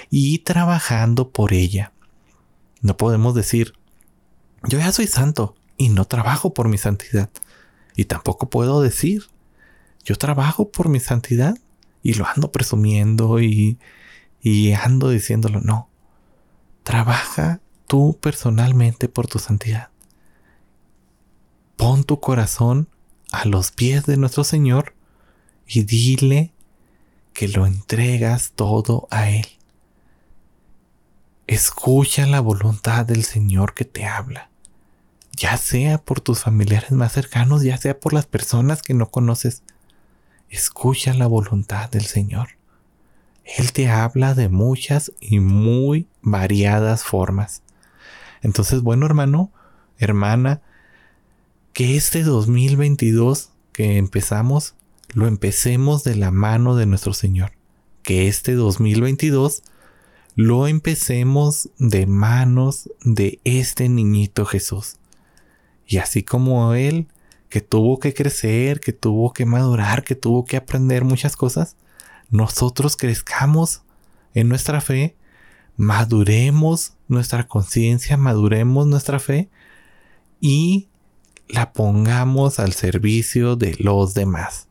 y 0.10 0.40
trabajando 0.40 1.32
por 1.32 1.52
ella. 1.52 1.92
No 2.82 2.96
podemos 2.96 3.34
decir, 3.34 3.74
yo 4.70 4.78
ya 4.78 4.92
soy 4.92 5.08
santo 5.08 5.56
y 5.78 5.90
no 5.90 6.06
trabajo 6.06 6.54
por 6.54 6.70
mi 6.70 6.78
santidad. 6.78 7.30
Y 7.96 8.06
tampoco 8.06 8.50
puedo 8.50 8.82
decir, 8.82 9.24
yo 10.06 10.16
trabajo 10.16 10.70
por 10.70 10.90
mi 10.90 11.00
santidad 11.00 11.58
y 12.04 12.14
lo 12.14 12.26
ando 12.28 12.52
presumiendo 12.52 13.42
y, 13.42 13.80
y 14.50 14.74
ando 14.74 15.10
diciéndolo. 15.10 15.62
No, 15.62 15.90
trabaja 16.84 17.60
tú 17.88 18.18
personalmente 18.22 19.10
por 19.10 19.28
tu 19.28 19.40
santidad. 19.40 19.90
Pon 21.76 22.04
tu 22.04 22.20
corazón 22.20 22.88
a 23.32 23.46
los 23.46 23.72
pies 23.72 24.06
de 24.06 24.18
nuestro 24.18 24.44
Señor 24.44 24.96
y 25.68 25.84
dile 25.84 26.52
que 27.34 27.48
lo 27.48 27.66
entregas 27.66 28.54
todo 28.56 29.08
a 29.12 29.30
Él 29.30 29.48
Escucha 31.48 32.26
la 32.26 32.42
voluntad 32.42 33.06
del 33.06 33.24
Señor 33.24 33.74
que 33.74 33.86
te 33.86 34.06
habla. 34.06 34.50
Ya 35.32 35.56
sea 35.56 35.98
por 35.98 36.20
tus 36.20 36.42
familiares 36.42 36.92
más 36.92 37.14
cercanos, 37.14 37.64
ya 37.64 37.78
sea 37.78 37.98
por 37.98 38.12
las 38.12 38.26
personas 38.26 38.82
que 38.82 38.94
no 38.94 39.10
conoces. 39.10 39.64
Escucha 40.50 41.14
la 41.14 41.26
voluntad 41.26 41.90
del 41.90 42.06
Señor. 42.06 42.57
Él 43.58 43.72
te 43.72 43.88
habla 43.88 44.34
de 44.34 44.50
muchas 44.50 45.14
y 45.22 45.40
muy 45.40 46.08
variadas 46.22 47.04
formas. 47.04 47.62
Entonces, 48.42 48.82
bueno, 48.82 49.06
hermano, 49.06 49.52
hermana, 49.98 50.62
que 51.72 51.96
este 51.96 52.24
2022 52.24 53.52
que 53.78 53.98
empezamos, 53.98 54.74
lo 55.14 55.28
empecemos 55.28 56.04
de 56.04 56.16
la 56.16 56.32
mano 56.32 56.76
de 56.76 56.88
nuestro 56.88 57.14
Señor. 57.14 57.52
Que 58.02 58.28
este 58.28 58.54
2022 58.54 59.62
lo 60.34 60.68
empecemos 60.68 61.70
de 61.78 62.08
manos 62.08 62.90
de 63.04 63.40
este 63.44 63.88
niñito 63.88 64.46
Jesús. 64.46 64.98
Y 65.86 65.98
así 65.98 66.24
como 66.24 66.74
Él, 66.74 67.08
que 67.50 67.62
tuvo 67.62 68.00
que 68.00 68.16
crecer, 68.16 68.80
que 68.80 68.94
tuvo 68.94 69.32
que 69.32 69.46
madurar, 69.46 70.04
que 70.04 70.16
tuvo 70.16 70.44
que 70.44 70.58
aprender 70.58 71.04
muchas 71.04 71.36
cosas, 71.36 71.76
nosotros 72.30 72.98
crezcamos 72.98 73.82
en 74.34 74.50
nuestra 74.50 74.82
fe, 74.82 75.16
maduremos 75.78 76.94
nuestra 77.08 77.48
conciencia, 77.48 78.18
maduremos 78.18 78.88
nuestra 78.88 79.20
fe 79.20 79.50
y 80.40 80.88
la 81.48 81.72
pongamos 81.72 82.60
al 82.60 82.74
servicio 82.74 83.56
de 83.56 83.76
los 83.80 84.14
demás. 84.14 84.68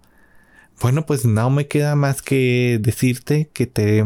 Bueno, 0.80 1.06
pues 1.06 1.24
no 1.24 1.48
me 1.48 1.68
queda 1.68 1.96
más 1.96 2.20
que 2.20 2.78
decirte 2.82 3.48
que 3.52 3.66
te 3.66 4.04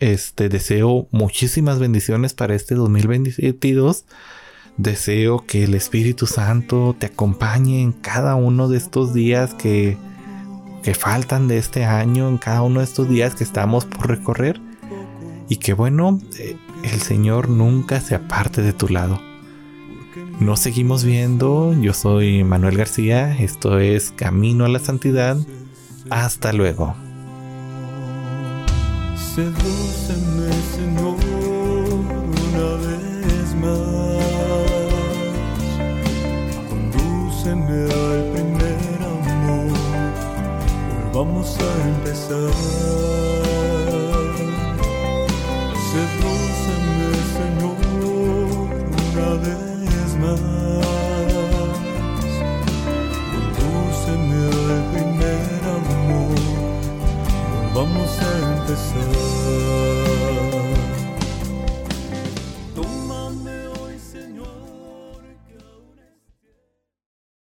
este, 0.00 0.48
deseo 0.48 1.08
muchísimas 1.10 1.78
bendiciones 1.78 2.34
para 2.34 2.54
este 2.54 2.74
2022. 2.74 4.04
Deseo 4.76 5.44
que 5.46 5.64
el 5.64 5.74
Espíritu 5.74 6.26
Santo 6.26 6.94
te 6.98 7.06
acompañe 7.06 7.82
en 7.82 7.92
cada 7.92 8.34
uno 8.34 8.68
de 8.68 8.78
estos 8.78 9.14
días 9.14 9.54
que, 9.54 9.96
que 10.82 10.94
faltan 10.94 11.48
de 11.48 11.58
este 11.58 11.84
año, 11.84 12.28
en 12.28 12.38
cada 12.38 12.62
uno 12.62 12.80
de 12.80 12.84
estos 12.84 13.08
días 13.08 13.34
que 13.34 13.44
estamos 13.44 13.84
por 13.84 14.08
recorrer. 14.08 14.60
Y 15.48 15.56
que 15.56 15.72
bueno, 15.72 16.20
eh, 16.38 16.56
el 16.82 17.00
Señor 17.00 17.48
nunca 17.48 18.00
se 18.00 18.14
aparte 18.14 18.62
de 18.62 18.72
tu 18.72 18.88
lado. 18.88 19.20
Nos 20.40 20.60
seguimos 20.60 21.04
viendo. 21.04 21.74
Yo 21.80 21.92
soy 21.92 22.44
Manuel 22.44 22.76
García. 22.76 23.36
Esto 23.38 23.78
es 23.78 24.12
Camino 24.12 24.64
a 24.64 24.68
la 24.68 24.78
Santidad. 24.78 25.36
Hasta 26.10 26.52
luego. 26.52 26.94
Volvamos 41.18 41.58
a 41.58 41.88
empezar. 41.88 42.52
Sedúceme, 45.90 47.06
Señor, 47.34 47.76
una 49.02 49.30
vez 49.42 50.10
más. 50.20 50.40
Condúceme 53.32 54.40
al 54.46 54.82
primer 54.92 55.60
amor. 55.76 56.38
Vamos 57.74 58.10
a 58.20 58.30
empezar. 58.60 59.97